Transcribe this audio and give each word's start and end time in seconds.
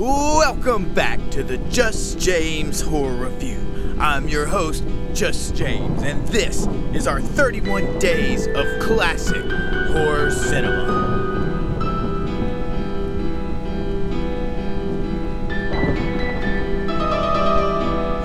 Welcome 0.00 0.94
back 0.94 1.20
to 1.32 1.42
the 1.42 1.58
Just 1.68 2.18
James 2.18 2.80
Horror 2.80 3.28
Review. 3.28 3.94
I'm 3.98 4.30
your 4.30 4.46
host, 4.46 4.82
Just 5.12 5.54
James, 5.54 6.02
and 6.02 6.26
this 6.28 6.66
is 6.94 7.06
our 7.06 7.20
31 7.20 7.98
days 7.98 8.46
of 8.46 8.64
classic 8.80 9.44
horror 9.92 10.30
cinema. 10.30 11.18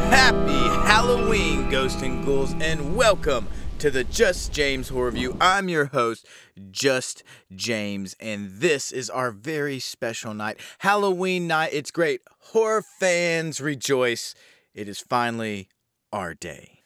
Happy 0.09 0.69
Halloween, 0.87 1.69
Ghosts 1.69 2.01
and 2.01 2.23
Ghouls, 2.23 2.53
and 2.61 2.95
welcome 2.95 3.49
to 3.85 3.91
the 3.91 4.03
Just 4.03 4.51
James 4.51 4.89
Horror 4.89 5.11
Review. 5.11 5.37
I'm 5.39 5.69
your 5.69 5.85
host, 5.85 6.25
Just 6.71 7.21
James, 7.55 8.15
and 8.19 8.53
this 8.53 8.91
is 8.91 9.11
our 9.11 9.29
very 9.29 9.77
special 9.77 10.33
night, 10.33 10.59
Halloween 10.79 11.45
night. 11.45 11.69
It's 11.71 11.91
great. 11.91 12.21
Horror 12.39 12.81
fans 12.99 13.61
rejoice. 13.61 14.33
It 14.73 14.89
is 14.89 15.01
finally 15.01 15.69
our 16.11 16.33
day. 16.33 16.79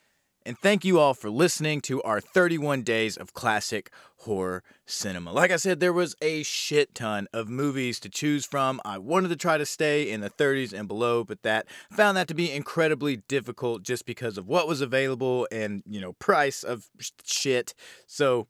And 0.46 0.60
thank 0.60 0.84
you 0.84 1.00
all 1.00 1.14
for 1.14 1.30
listening 1.30 1.80
to 1.84 2.02
our 2.02 2.20
31 2.20 2.82
days 2.82 3.16
of 3.16 3.34
classic 3.34 3.92
horror 4.20 4.64
cinema. 4.86 5.32
Like 5.32 5.52
I 5.52 5.56
said, 5.56 5.80
there 5.80 5.94
was 5.94 6.16
a 6.22 6.44
shit 6.44 6.94
ton 6.96 7.28
of 7.34 7.48
movies 7.48 8.00
to 8.02 8.10
choose 8.10 8.46
from. 8.46 8.82
I 8.84 8.98
wanted 8.98 9.30
to 9.30 9.36
try 9.36 9.58
to 9.58 9.66
stay 9.66 10.10
in 10.10 10.22
the 10.22 10.30
30s 10.30 10.74
and 10.74 10.88
below, 10.88 11.24
but 11.24 11.44
that 11.44 11.68
found 11.92 12.18
that 12.18 12.28
to 12.30 12.34
be 12.34 12.52
incredibly 12.52 13.18
difficult 13.18 13.84
just 13.84 14.06
because 14.06 14.38
of 14.38 14.48
what 14.48 14.68
was 14.68 14.82
available 14.82 15.48
and, 15.52 15.84
you 15.86 16.02
know, 16.02 16.14
price 16.14 16.64
of 16.64 16.90
shit. 17.24 17.74
So 18.08 18.48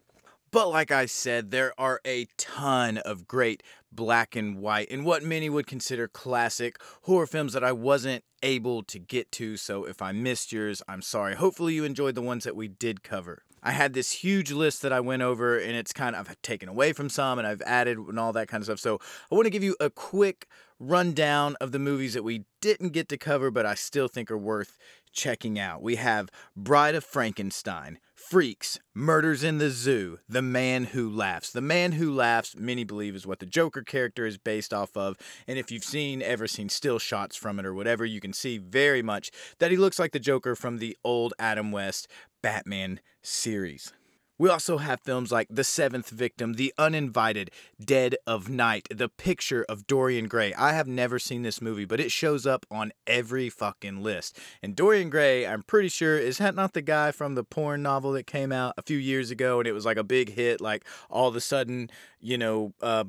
but 0.51 0.69
like 0.69 0.89
I 0.91 1.05
said, 1.05 1.51
there 1.51 1.73
are 1.79 2.01
a 2.05 2.25
ton 2.37 2.97
of 2.97 3.27
great 3.27 3.61
black 3.91 4.35
and 4.35 4.57
white 4.57 4.87
and 4.89 5.05
what 5.05 5.23
many 5.23 5.49
would 5.49 5.67
consider 5.67 6.07
classic 6.07 6.77
horror 7.03 7.27
films 7.27 7.53
that 7.53 7.63
I 7.63 7.71
wasn't 7.71 8.23
able 8.41 8.83
to 8.83 8.99
get 8.99 9.31
to. 9.33 9.57
So 9.57 9.83
if 9.83 10.01
I 10.01 10.11
missed 10.11 10.51
yours, 10.51 10.81
I'm 10.87 11.01
sorry. 11.01 11.35
Hopefully 11.35 11.76
you 11.76 11.83
enjoyed 11.83 12.15
the 12.15 12.21
ones 12.21 12.45
that 12.45 12.55
we 12.55 12.67
did 12.67 13.04
cover. 13.04 13.43
I 13.63 13.71
had 13.71 13.93
this 13.93 14.12
huge 14.12 14.52
list 14.52 14.82
that 14.82 14.93
I 14.93 14.99
went 14.99 15.21
over 15.21 15.57
and 15.57 15.76
it's 15.76 15.93
kind 15.93 16.15
of 16.15 16.29
I've 16.29 16.41
taken 16.41 16.70
away 16.70 16.93
from 16.93 17.10
some 17.10 17.40
and 17.40 17.48
I've 17.48 17.62
added 17.63 17.98
and 17.98 18.20
all 18.20 18.34
that 18.34 18.48
kind 18.48 18.62
of 18.62 18.66
stuff. 18.66 18.79
So 18.79 18.99
I 19.32 19.35
want 19.35 19.46
to 19.46 19.51
give 19.51 19.63
you 19.63 19.76
a 19.79 19.90
quick 19.90 20.48
rundown 20.79 21.55
of 21.60 21.71
the 21.71 21.79
movies 21.79 22.13
that 22.13 22.24
we 22.24 22.46
didn't 22.62 22.90
get 22.90 23.10
to 23.10 23.18
cover 23.18 23.51
but 23.51 23.66
I 23.66 23.76
still 23.76 24.07
think 24.07 24.32
are 24.32 24.38
worth 24.38 24.77
checking 25.12 25.60
out. 25.60 25.82
We 25.82 25.96
have 25.96 26.29
Bride 26.55 26.96
of 26.96 27.04
Frankenstein, 27.04 27.99
Freaks, 28.27 28.79
Murders 28.93 29.43
in 29.43 29.57
the 29.57 29.70
Zoo, 29.71 30.20
The 30.27 30.41
Man 30.41 30.84
Who 30.84 31.09
Laughs. 31.09 31.51
The 31.51 31.62
Man 31.62 31.93
Who 31.93 32.13
Laughs, 32.13 32.55
many 32.55 32.84
believe, 32.84 33.15
is 33.15 33.26
what 33.26 33.39
the 33.39 33.45
Joker 33.45 33.81
character 33.81 34.26
is 34.26 34.37
based 34.37 34.71
off 34.71 34.95
of. 34.95 35.17
And 35.48 35.57
if 35.57 35.71
you've 35.71 35.84
seen, 35.84 36.21
ever 36.21 36.45
seen 36.45 36.70
still 36.70 36.99
shots 36.99 37.35
from 37.35 37.57
it 37.59 37.65
or 37.65 37.73
whatever, 37.73 38.05
you 38.05 38.20
can 38.20 38.34
see 38.34 38.59
very 38.59 39.01
much 39.01 39.31
that 39.57 39.71
he 39.71 39.77
looks 39.77 39.98
like 39.98 40.11
the 40.11 40.20
Joker 40.20 40.55
from 40.55 40.77
the 40.77 40.95
old 41.03 41.34
Adam 41.39 41.71
West 41.71 42.07
Batman 42.43 42.99
series. 43.23 43.93
We 44.40 44.49
also 44.49 44.77
have 44.77 45.01
films 45.01 45.34
like 45.34 45.48
The 45.49 45.65
Seventh 45.65 46.09
Victim, 46.09 46.54
The 46.54 46.73
Uninvited, 46.77 47.51
Dead 47.84 48.15
of 48.26 48.48
Night, 48.48 48.87
The 48.90 49.09
Picture 49.09 49.65
of 49.68 49.85
Dorian 49.85 50.29
Gray. 50.29 50.54
I 50.54 50.71
have 50.71 50.87
never 50.87 51.20
seen 51.20 51.41
this 51.41 51.62
movie, 51.62 51.84
but 51.84 51.99
it 51.99 52.09
shows 52.09 52.48
up 52.48 52.65
on 52.71 52.93
every 53.05 53.49
fucking 53.49 54.01
list. 54.01 54.40
And 54.63 54.77
Dorian 54.77 55.10
Gray, 55.10 55.45
I'm 55.45 55.63
pretty 55.63 55.90
sure, 55.90 56.17
is 56.17 56.37
that 56.37 56.55
not 56.55 56.71
the 56.71 56.82
guy 56.82 57.12
from 57.12 57.35
the 57.35 57.43
porn 57.43 57.84
novel 57.84 58.13
that 58.13 58.27
came 58.27 58.54
out 58.54 58.76
a 58.77 58.82
few 58.82 58.98
years 58.98 59.29
ago 59.29 59.60
and 59.60 59.67
it 59.67 59.73
was 59.73 59.85
like 59.85 59.98
a 59.98 60.05
big 60.05 60.34
hit? 60.35 60.62
Like 60.62 60.85
all 61.10 61.27
of 61.27 61.35
a 61.35 61.41
sudden, 61.41 61.90
you 62.21 62.37
know, 62.37 62.73
uh, 62.82 63.04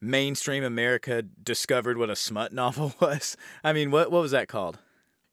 mainstream 0.00 0.64
America 0.64 1.20
discovered 1.20 1.98
what 1.98 2.08
a 2.08 2.16
smut 2.16 2.52
novel 2.54 2.94
was. 3.00 3.36
I 3.62 3.74
mean, 3.74 3.90
what 3.90 4.10
what 4.10 4.22
was 4.22 4.30
that 4.30 4.48
called? 4.48 4.78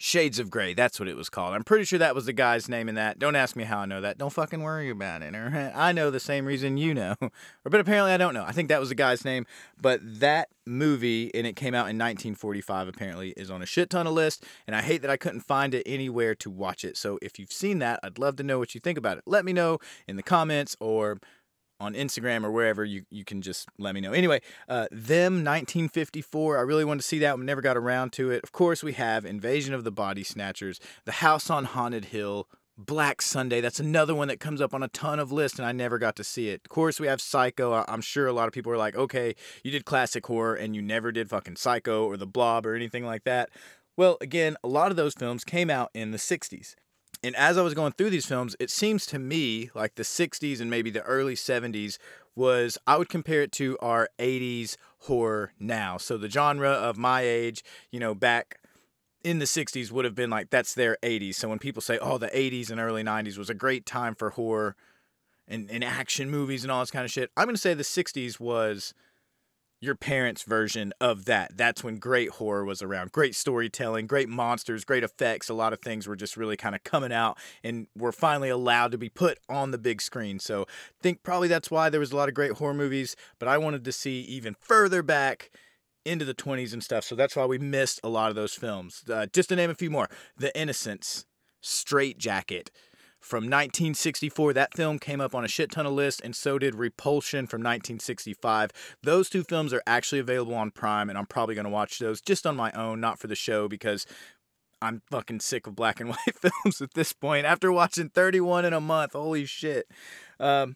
Shades 0.02 0.40
of 0.40 0.50
Grey, 0.50 0.74
that's 0.74 1.00
what 1.00 1.08
it 1.08 1.16
was 1.16 1.30
called. 1.30 1.54
I'm 1.54 1.64
pretty 1.64 1.86
sure 1.86 2.00
that 2.00 2.16
was 2.16 2.26
the 2.26 2.34
guy's 2.34 2.68
name 2.68 2.90
in 2.90 2.96
that. 2.96 3.20
Don't 3.20 3.36
ask 3.36 3.56
me 3.56 3.66
how 3.66 3.82
I 3.82 3.86
know 3.86 4.02
that. 4.02 4.18
Don't 4.18 4.34
fucking 4.34 4.64
worry 4.64 4.90
about 4.90 5.22
it. 5.22 5.36
I 5.36 5.92
know 5.92 6.10
the 6.10 6.20
same 6.20 6.46
reason 6.46 6.76
you 6.76 6.96
know. 6.96 7.16
but 7.64 7.80
apparently 7.80 8.12
I 8.12 8.18
don't 8.18 8.34
know. 8.34 8.44
I 8.44 8.52
think 8.52 8.70
that 8.70 8.80
was 8.80 8.90
the 8.90 8.96
guy's 8.96 9.24
name. 9.24 9.46
But 9.80 10.00
that 10.20 10.50
movie, 10.66 11.30
and 11.36 11.46
it 11.46 11.56
came 11.56 11.76
out 11.76 11.86
in 11.90 12.00
1945 12.00 12.88
apparently, 12.88 13.30
is 13.38 13.52
on 13.52 13.62
a 13.62 13.66
shit 13.68 13.92
ton 13.92 14.08
of 14.08 14.14
lists. 14.14 14.44
And 14.66 14.76
I 14.76 14.82
hate 14.82 15.04
that 15.04 15.12
I 15.12 15.18
couldn't 15.18 15.42
find 15.42 15.76
it 15.76 15.84
anywhere 15.86 16.34
to 16.34 16.50
watch 16.50 16.84
it. 16.84 16.98
So 16.98 17.20
if 17.22 17.38
you've 17.38 17.52
seen 17.52 17.78
that, 17.80 18.00
I'd 18.02 18.18
love 18.18 18.38
to 18.38 18.44
know 18.44 18.58
what 18.58 18.74
you 18.74 18.82
think 18.82 18.98
about 18.98 19.20
it. 19.20 19.24
Let 19.28 19.46
me 19.46 19.54
know 19.54 19.78
in 20.08 20.16
the 20.16 20.24
comments 20.24 20.76
or 20.80 21.20
on 21.82 21.94
Instagram 21.94 22.44
or 22.44 22.52
wherever 22.52 22.86
you, 22.86 23.04
you 23.10 23.26
can 23.26 23.42
just 23.42 23.68
let 23.78 23.96
me 23.96 24.02
know. 24.02 24.14
Anyway, 24.14 24.42
uh, 24.70 24.88
them 24.92 25.44
1954. 25.44 26.58
I 26.58 26.62
really 26.62 26.86
wanted 26.86 27.02
to 27.02 27.08
see 27.08 27.20
that. 27.20 27.38
We 27.38 27.44
never 27.44 27.62
got 27.62 27.76
around 27.76 28.14
to 28.14 28.30
it. 28.30 28.44
Of 28.44 28.52
course, 28.52 28.84
we 28.84 28.94
have 28.94 29.26
Invasion 29.26 29.74
of 29.74 29.84
the 29.84 29.92
Body 29.92 30.24
Snatchers, 30.24 30.80
The 31.06 31.14
House 31.14 31.50
on 31.50 31.66
Haunted 31.66 32.06
Hill, 32.06 32.48
Black 32.78 33.22
Sunday. 33.22 33.62
That's 33.62 33.80
another 33.80 34.16
one 34.16 34.28
that 34.28 34.40
comes 34.40 34.62
up 34.62 34.74
on 34.74 34.84
a 34.84 34.88
ton 34.88 35.20
of 35.20 35.32
lists, 35.32 35.60
and 35.60 35.66
I 35.66 35.72
never 35.72 35.98
got 35.98 36.16
to 36.18 36.24
see 36.24 36.50
it. 36.50 36.62
Of 36.66 36.70
course, 36.70 37.00
we 37.00 37.08
have 37.08 37.22
Psycho. 37.22 37.84
I'm 37.88 38.02
sure 38.02 38.28
a 38.28 38.34
lot 38.34 38.48
of 38.48 38.54
people 38.54 38.72
are 38.72 38.78
like, 38.78 38.96
okay, 38.96 39.36
you 39.64 39.72
did 39.72 39.86
classic 39.86 40.26
horror 40.26 40.56
and 40.56 40.76
you 40.76 40.82
never 40.82 41.12
did 41.12 41.30
fucking 41.30 41.56
Psycho 41.56 42.06
or 42.06 42.18
The 42.18 42.28
Blob 42.28 42.66
or 42.66 42.76
anything 42.76 43.06
like 43.06 43.24
that. 43.24 43.50
Well, 43.98 44.18
again, 44.22 44.56
a 44.64 44.68
lot 44.68 44.90
of 44.90 44.98
those 44.98 45.14
films 45.14 45.44
came 45.44 45.70
out 45.70 45.92
in 45.94 46.12
the 46.12 46.18
60s. 46.18 46.76
And 47.24 47.36
as 47.36 47.58
I 47.58 47.62
was 47.62 47.74
going 47.74 47.92
through 47.94 48.10
these 48.10 48.26
films, 48.26 48.56
it 48.60 48.72
seems 48.72 49.06
to 49.08 49.20
me 49.20 49.70
like 49.76 49.96
the 49.96 50.04
60s 50.04 50.60
and 50.60 50.70
maybe 50.70 50.90
the 50.90 51.04
early 51.04 51.36
70s 51.36 51.98
was, 52.36 52.78
I 52.88 52.98
would 52.98 53.10
compare 53.10 53.44
it 53.44 53.52
to 53.54 53.78
our 53.80 54.10
80s 54.18 54.78
horror 55.02 55.54
now. 55.60 55.98
So 55.98 56.18
the 56.18 56.30
genre 56.30 56.72
of 56.72 56.98
my 56.98 57.22
age, 57.22 57.64
you 57.92 58.00
know, 58.00 58.16
back 58.16 58.60
in 59.24 59.40
the 59.40 59.46
60s 59.46 59.92
would 59.92 60.06
have 60.06 60.16
been 60.16 60.30
like, 60.30 60.50
that's 60.50 60.74
their 60.74 60.98
80s. 61.04 61.36
So 61.36 61.48
when 61.48 61.60
people 61.60 61.82
say, 61.82 62.00
oh, 62.00 62.18
the 62.18 62.30
80s 62.30 62.72
and 62.72 62.80
early 62.80 63.04
90s 63.04 63.38
was 63.38 63.50
a 63.50 63.54
great 63.54 63.86
time 63.86 64.16
for 64.16 64.32
horror 64.32 64.76
and, 65.48 65.70
and 65.70 65.84
action 65.84 66.32
movies 66.32 66.64
and 66.64 66.72
all 66.72 66.80
this 66.80 66.92
kind 66.92 67.06
of 67.06 67.12
shit, 67.12 67.30
I'm 67.38 67.46
going 67.46 67.56
to 67.56 67.62
say 67.62 67.74
the 67.74 67.84
60s 67.84 68.40
was 68.40 68.96
your 69.82 69.96
parents' 69.96 70.44
version 70.44 70.94
of 71.02 71.26
that. 71.26 71.58
That's 71.58 71.84
when 71.84 71.98
great 71.98 72.30
horror 72.30 72.64
was 72.64 72.82
around. 72.82 73.12
Great 73.12 73.36
storytelling, 73.36 74.06
great 74.06 74.30
monsters, 74.30 74.86
great 74.86 75.04
effects. 75.04 75.50
A 75.50 75.56
lot 75.56 75.74
of 75.74 75.82
things 75.82 76.08
were 76.08 76.16
just 76.16 76.38
really 76.38 76.56
kind 76.56 76.76
of 76.76 76.84
coming 76.84 77.12
out 77.12 77.38
and 77.64 77.88
were 77.98 78.12
finally 78.12 78.50
allowed 78.50 78.92
to 78.92 78.98
be 78.98 79.10
put 79.10 79.40
on 79.50 79.72
the 79.72 79.80
big 79.80 80.02
screen. 80.02 80.40
So, 80.40 80.64
I 80.64 81.02
think 81.02 81.24
probably 81.24 81.48
that's 81.48 81.72
why 81.72 81.90
there 81.90 82.00
was 82.00 82.12
a 82.12 82.16
lot 82.16 82.30
of 82.30 82.36
great 82.36 82.54
horror 82.54 82.76
movies, 82.76 83.16
but 83.40 83.48
I 83.48 83.58
wanted 83.58 83.84
to 83.84 83.92
see 83.92 84.22
even 84.22 84.56
further 84.60 85.02
back 85.02 85.50
into 86.06 86.26
the 86.26 86.34
20s 86.34 86.74
and 86.74 86.84
stuff. 86.84 87.04
So 87.04 87.16
that's 87.16 87.36
why 87.36 87.46
we 87.46 87.58
missed 87.58 88.00
a 88.04 88.10
lot 88.10 88.30
of 88.30 88.36
those 88.36 88.54
films. 88.54 89.04
Uh, 89.10 89.28
just 89.32 89.50
to 89.50 89.56
name 89.56 89.70
a 89.70 89.76
few 89.76 89.90
more 89.90 90.10
The 90.38 90.56
Innocents, 90.58 91.26
Strait-Jacket, 91.62 92.72
from 93.22 93.44
1964. 93.44 94.54
That 94.54 94.74
film 94.74 95.00
came 95.00 95.22
up 95.22 95.34
on 95.34 95.46
a 95.46 95.48
shit 95.48 95.72
ton 95.72 95.86
of 95.86 95.94
lists, 95.94 96.20
and 96.20 96.36
so 96.36 96.60
did 96.60 96.76
Repulsion 96.76 97.48
from 97.48 97.62
1965. 97.62 98.72
Those 99.04 99.30
two 99.30 99.44
films 99.44 99.72
are 99.72 99.84
actually 99.88 100.20
available 100.20 100.56
on 100.56 100.72
Prime, 100.72 101.10
and 101.10 101.18
I'm 101.18 101.28
probably 101.28 101.56
going 101.56 101.66
to 101.66 101.72
watch 101.72 102.00
those 102.00 102.20
just 102.20 102.46
on 102.46 102.56
my 102.56 102.72
own, 102.72 103.00
not 103.00 103.20
for 103.20 103.28
the 103.28 103.36
show, 103.36 103.68
because 103.68 104.06
I'm 104.82 105.04
fucking 105.12 105.42
sick 105.42 105.68
of 105.68 105.76
black 105.76 106.00
and 106.00 106.10
white 106.10 106.36
films 106.36 106.82
at 106.82 106.96
this 106.96 107.14
point. 107.14 107.46
After 107.46 107.72
watching 107.72 108.10
31 108.10 108.66
in 108.66 108.74
a 108.74 108.82
month, 108.82 109.14
holy 109.14 109.46
shit. 109.46 109.88
Um, 110.40 110.76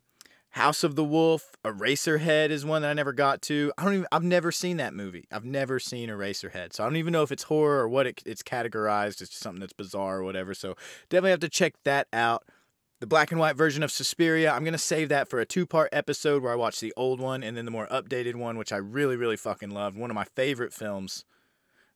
House 0.55 0.85
of 0.85 0.95
the 0.95 1.03
Wolf, 1.03 1.51
Eraserhead 1.65 2.49
is 2.49 2.65
one 2.65 2.81
that 2.81 2.91
I 2.91 2.93
never 2.93 3.11
got 3.11 3.41
to. 3.41 3.73
I 3.77 3.83
don't 3.83 3.93
even 3.93 4.07
I've 4.09 4.23
never 4.23 4.53
seen 4.53 4.77
that 4.77 4.93
movie. 4.93 5.25
I've 5.29 5.43
never 5.43 5.81
seen 5.81 6.07
Eraserhead. 6.07 6.71
So 6.71 6.81
I 6.81 6.87
don't 6.87 6.95
even 6.95 7.11
know 7.11 7.23
if 7.23 7.31
it's 7.33 7.43
horror 7.43 7.81
or 7.81 7.89
what 7.89 8.07
it, 8.07 8.23
it's 8.25 8.41
categorized. 8.41 9.21
It's 9.21 9.37
something 9.37 9.59
that's 9.59 9.73
bizarre 9.73 10.19
or 10.19 10.23
whatever. 10.23 10.53
So 10.53 10.77
definitely 11.09 11.31
have 11.31 11.39
to 11.41 11.49
check 11.49 11.73
that 11.83 12.07
out. 12.13 12.45
The 13.01 13.05
black 13.05 13.31
and 13.31 13.39
white 13.39 13.57
version 13.57 13.83
of 13.83 13.91
Suspiria, 13.91 14.49
I'm 14.53 14.63
going 14.63 14.71
to 14.71 14.77
save 14.77 15.09
that 15.09 15.27
for 15.27 15.41
a 15.41 15.45
two-part 15.45 15.89
episode 15.91 16.41
where 16.41 16.53
I 16.53 16.55
watch 16.55 16.79
the 16.79 16.93
old 16.95 17.19
one 17.19 17.43
and 17.43 17.57
then 17.57 17.65
the 17.65 17.71
more 17.71 17.87
updated 17.87 18.35
one 18.35 18.57
which 18.57 18.71
I 18.71 18.77
really 18.77 19.17
really 19.17 19.35
fucking 19.35 19.71
loved. 19.71 19.97
One 19.97 20.09
of 20.09 20.15
my 20.15 20.23
favorite 20.23 20.71
films. 20.71 21.25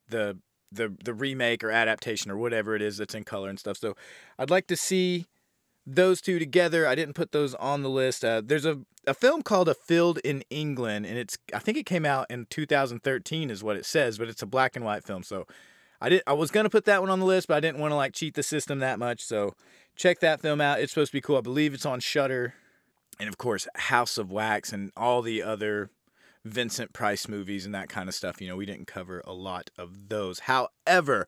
The 0.09 0.38
the 0.69 0.94
the 1.06 1.13
remake 1.13 1.63
or 1.63 1.71
adaptation 1.71 2.29
or 2.29 2.35
whatever 2.35 2.75
it 2.75 2.81
is 2.81 2.97
that's 2.97 3.15
in 3.15 3.23
color 3.23 3.47
and 3.47 3.57
stuff. 3.57 3.77
So 3.77 3.95
I'd 4.38 4.50
like 4.50 4.67
to 4.67 4.75
see 4.75 5.27
those 5.95 6.21
two 6.21 6.39
together. 6.39 6.88
I 6.88 6.95
didn't 6.95 7.15
put 7.15 7.31
those 7.31 7.56
on 7.56 7.81
the 7.81 7.89
list. 7.89 8.24
Uh, 8.24 8.41
there's 8.44 8.65
a, 8.65 8.80
a 9.07 9.13
film 9.13 9.41
called 9.41 9.68
A 9.68 9.74
Field 9.74 10.19
in 10.24 10.44
England, 10.50 11.06
and 11.06 11.18
it's 11.18 11.38
I 11.53 11.59
think 11.59 11.77
it 11.77 11.86
came 11.86 12.06
out 12.06 12.27
in 12.30 12.45
2013 12.50 13.50
is 13.50 13.63
what 13.63 13.75
it 13.75 13.86
says, 13.86 14.18
but 14.18 14.30
it's 14.30 14.41
a 14.41 14.47
black 14.47 14.75
and 14.75 14.86
white 14.86 15.03
film. 15.03 15.24
So 15.24 15.47
I 16.00 16.09
did 16.09 16.24
I 16.27 16.33
was 16.33 16.51
gonna 16.51 16.69
put 16.69 16.86
that 16.86 17.01
one 17.01 17.09
on 17.09 17.19
the 17.19 17.25
list, 17.25 17.47
but 17.47 17.57
I 17.57 17.59
didn't 17.59 17.80
want 17.80 17.91
to 17.91 17.95
like 17.95 18.13
cheat 18.13 18.36
the 18.36 18.44
system 18.44 18.80
that 18.80 19.00
much. 19.00 19.24
So 19.24 19.56
check 19.95 20.19
that 20.19 20.41
film 20.41 20.62
out. 20.62 20.80
It's 20.80 20.94
supposed 20.94 21.12
to 21.12 21.18
be 21.18 21.21
cool. 21.21 21.38
I 21.38 21.41
believe 21.41 21.74
it's 21.74 21.86
on 21.86 22.00
Shudder, 22.00 22.53
and 23.19 23.27
of 23.27 23.38
course 23.38 23.68
House 23.75 24.18
of 24.18 24.31
Wax 24.31 24.71
and 24.71 24.92
all 24.95 25.21
the 25.21 25.42
other 25.42 25.89
Vincent 26.45 26.94
Price 26.94 27.27
movies 27.27 27.65
and 27.65 27.75
that 27.75 27.89
kind 27.89 28.07
of 28.07 28.15
stuff. 28.15 28.42
You 28.42 28.47
know, 28.47 28.56
we 28.56 28.65
didn't 28.65 28.88
cover 28.88 29.21
a 29.25 29.33
lot 29.33 29.71
of 29.77 30.09
those. 30.09 30.42
However, 30.42 31.27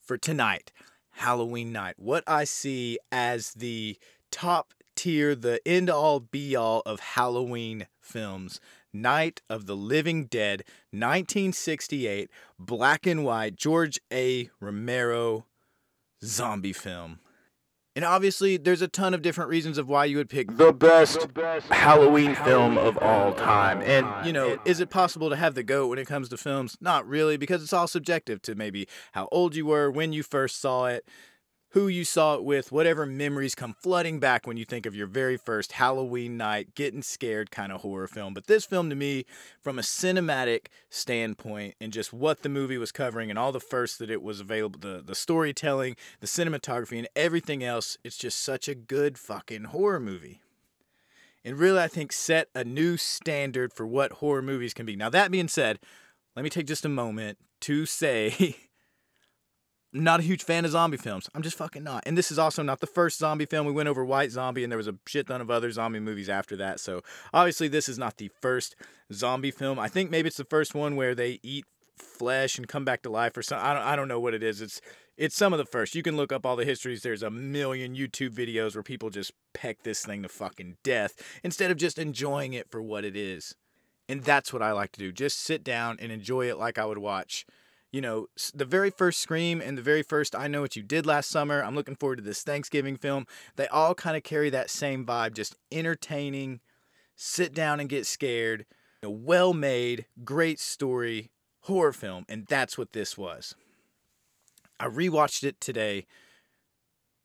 for 0.00 0.16
tonight, 0.16 0.72
Halloween 1.20 1.70
night. 1.70 1.96
What 1.98 2.24
I 2.26 2.44
see 2.44 2.98
as 3.12 3.52
the 3.52 3.98
top 4.30 4.72
tier, 4.96 5.34
the 5.34 5.60
end 5.66 5.90
all 5.90 6.18
be 6.18 6.56
all 6.56 6.82
of 6.86 7.00
Halloween 7.00 7.86
films 8.00 8.58
Night 8.92 9.42
of 9.48 9.66
the 9.66 9.76
Living 9.76 10.24
Dead, 10.24 10.64
1968, 10.90 12.30
black 12.58 13.06
and 13.06 13.24
white, 13.24 13.54
George 13.54 14.00
A. 14.12 14.50
Romero 14.60 15.44
zombie 16.24 16.72
film. 16.72 17.20
And 18.00 18.06
obviously, 18.06 18.56
there's 18.56 18.80
a 18.80 18.88
ton 18.88 19.12
of 19.12 19.20
different 19.20 19.50
reasons 19.50 19.76
of 19.76 19.86
why 19.86 20.06
you 20.06 20.16
would 20.16 20.30
pick 20.30 20.56
the 20.56 20.72
best, 20.72 21.28
Halloween 21.68 22.34
film 22.34 22.78
of 22.78 22.96
all 22.96 23.34
time. 23.34 23.82
And, 23.82 24.26
you 24.26 24.32
know, 24.32 24.58
is 24.64 24.80
it 24.80 24.88
possible 24.88 25.28
to 25.28 25.36
have 25.36 25.54
the 25.54 25.62
GOAT 25.62 25.88
when 25.88 25.98
it 25.98 26.06
comes 26.06 26.30
to 26.30 26.38
films? 26.38 26.78
Not 26.80 27.06
really, 27.06 27.36
because 27.36 27.62
it's 27.62 27.74
all 27.74 27.86
subjective 27.86 28.40
to 28.40 28.54
maybe 28.54 28.88
how 29.12 29.28
old 29.30 29.54
you 29.54 29.66
were, 29.66 29.90
when 29.90 30.14
you 30.14 30.22
first 30.22 30.62
saw 30.62 30.86
it, 30.86 31.06
who 31.70 31.86
you 31.86 32.04
saw 32.04 32.34
it 32.34 32.44
with, 32.44 32.72
whatever 32.72 33.06
memories 33.06 33.54
come 33.54 33.74
flooding 33.74 34.18
back 34.18 34.46
when 34.46 34.56
you 34.56 34.64
think 34.64 34.86
of 34.86 34.96
your 34.96 35.06
very 35.06 35.36
first 35.36 35.72
Halloween 35.72 36.36
night, 36.36 36.74
getting 36.74 37.02
scared 37.02 37.50
kind 37.50 37.70
of 37.70 37.82
horror 37.82 38.08
film. 38.08 38.34
But 38.34 38.48
this 38.48 38.64
film, 38.64 38.90
to 38.90 38.96
me, 38.96 39.24
from 39.60 39.78
a 39.78 39.82
cinematic 39.82 40.66
standpoint 40.88 41.76
and 41.80 41.92
just 41.92 42.12
what 42.12 42.42
the 42.42 42.48
movie 42.48 42.78
was 42.78 42.90
covering 42.90 43.30
and 43.30 43.38
all 43.38 43.52
the 43.52 43.60
first 43.60 44.00
that 44.00 44.10
it 44.10 44.22
was 44.22 44.40
available, 44.40 44.80
the, 44.80 45.00
the 45.04 45.14
storytelling, 45.14 45.96
the 46.18 46.26
cinematography, 46.26 46.98
and 46.98 47.08
everything 47.14 47.62
else, 47.62 47.96
it's 48.02 48.18
just 48.18 48.40
such 48.40 48.66
a 48.66 48.74
good 48.74 49.16
fucking 49.16 49.64
horror 49.64 50.00
movie. 50.00 50.40
And 51.44 51.58
really, 51.58 51.80
I 51.80 51.88
think 51.88 52.12
set 52.12 52.48
a 52.54 52.64
new 52.64 52.96
standard 52.96 53.72
for 53.72 53.86
what 53.86 54.12
horror 54.12 54.42
movies 54.42 54.74
can 54.74 54.86
be. 54.86 54.96
Now, 54.96 55.08
that 55.10 55.30
being 55.30 55.48
said, 55.48 55.78
let 56.34 56.42
me 56.42 56.50
take 56.50 56.66
just 56.66 56.84
a 56.84 56.88
moment 56.88 57.38
to 57.60 57.86
say. 57.86 58.56
Not 59.92 60.20
a 60.20 60.22
huge 60.22 60.44
fan 60.44 60.64
of 60.64 60.70
zombie 60.70 60.96
films. 60.96 61.28
I'm 61.34 61.42
just 61.42 61.56
fucking 61.56 61.82
not. 61.82 62.04
And 62.06 62.16
this 62.16 62.30
is 62.30 62.38
also 62.38 62.62
not 62.62 62.80
the 62.80 62.86
first 62.86 63.18
zombie 63.18 63.46
film. 63.46 63.66
We 63.66 63.72
went 63.72 63.88
over 63.88 64.04
White 64.04 64.30
Zombie, 64.30 64.62
and 64.62 64.70
there 64.70 64.76
was 64.76 64.88
a 64.88 64.94
shit 65.06 65.26
ton 65.26 65.40
of 65.40 65.50
other 65.50 65.70
zombie 65.70 66.00
movies 66.00 66.28
after 66.28 66.56
that. 66.56 66.80
So 66.80 67.02
obviously, 67.32 67.68
this 67.68 67.88
is 67.88 67.98
not 67.98 68.16
the 68.18 68.30
first 68.40 68.76
zombie 69.12 69.50
film. 69.50 69.78
I 69.78 69.88
think 69.88 70.10
maybe 70.10 70.28
it's 70.28 70.36
the 70.36 70.44
first 70.44 70.74
one 70.74 70.96
where 70.96 71.14
they 71.14 71.40
eat 71.42 71.64
flesh 71.96 72.56
and 72.56 72.68
come 72.68 72.84
back 72.84 73.02
to 73.02 73.10
life 73.10 73.36
or 73.36 73.42
something. 73.42 73.66
I 73.66 73.74
don't, 73.74 73.82
I 73.82 73.96
don't 73.96 74.08
know 74.08 74.20
what 74.20 74.34
it 74.34 74.42
is. 74.42 74.60
It's 74.60 74.80
it's 75.16 75.36
some 75.36 75.52
of 75.52 75.58
the 75.58 75.66
first. 75.66 75.94
You 75.94 76.02
can 76.02 76.16
look 76.16 76.32
up 76.32 76.46
all 76.46 76.56
the 76.56 76.64
histories. 76.64 77.02
There's 77.02 77.22
a 77.22 77.30
million 77.30 77.94
YouTube 77.94 78.30
videos 78.30 78.74
where 78.74 78.82
people 78.82 79.10
just 79.10 79.32
peck 79.52 79.82
this 79.82 80.02
thing 80.04 80.22
to 80.22 80.30
fucking 80.30 80.78
death 80.82 81.14
instead 81.44 81.70
of 81.70 81.76
just 81.76 81.98
enjoying 81.98 82.54
it 82.54 82.70
for 82.70 82.80
what 82.80 83.04
it 83.04 83.14
is. 83.14 83.54
And 84.08 84.24
that's 84.24 84.50
what 84.50 84.62
I 84.62 84.72
like 84.72 84.92
to 84.92 84.98
do. 84.98 85.12
Just 85.12 85.38
sit 85.40 85.62
down 85.62 85.98
and 86.00 86.10
enjoy 86.10 86.48
it 86.48 86.58
like 86.58 86.78
I 86.78 86.86
would 86.86 86.98
watch 86.98 87.44
you 87.92 88.00
know, 88.00 88.26
the 88.54 88.64
very 88.64 88.90
first 88.90 89.20
Scream 89.20 89.60
and 89.60 89.76
the 89.76 89.82
very 89.82 90.02
first 90.02 90.36
I 90.36 90.46
Know 90.46 90.60
What 90.60 90.76
You 90.76 90.82
Did 90.82 91.06
Last 91.06 91.28
Summer. 91.28 91.62
I'm 91.62 91.74
looking 91.74 91.96
forward 91.96 92.16
to 92.16 92.22
this 92.22 92.42
Thanksgiving 92.42 92.96
film. 92.96 93.26
They 93.56 93.66
all 93.68 93.94
kind 93.94 94.16
of 94.16 94.22
carry 94.22 94.50
that 94.50 94.70
same 94.70 95.04
vibe, 95.04 95.34
just 95.34 95.56
entertaining, 95.72 96.60
sit 97.16 97.52
down 97.52 97.80
and 97.80 97.88
get 97.88 98.06
scared, 98.06 98.64
a 99.02 99.10
well 99.10 99.52
made, 99.52 100.06
great 100.24 100.60
story 100.60 101.30
horror 101.62 101.92
film. 101.92 102.24
And 102.28 102.46
that's 102.46 102.78
what 102.78 102.92
this 102.92 103.18
was. 103.18 103.54
I 104.78 104.86
rewatched 104.86 105.44
it 105.44 105.60
today 105.60 106.06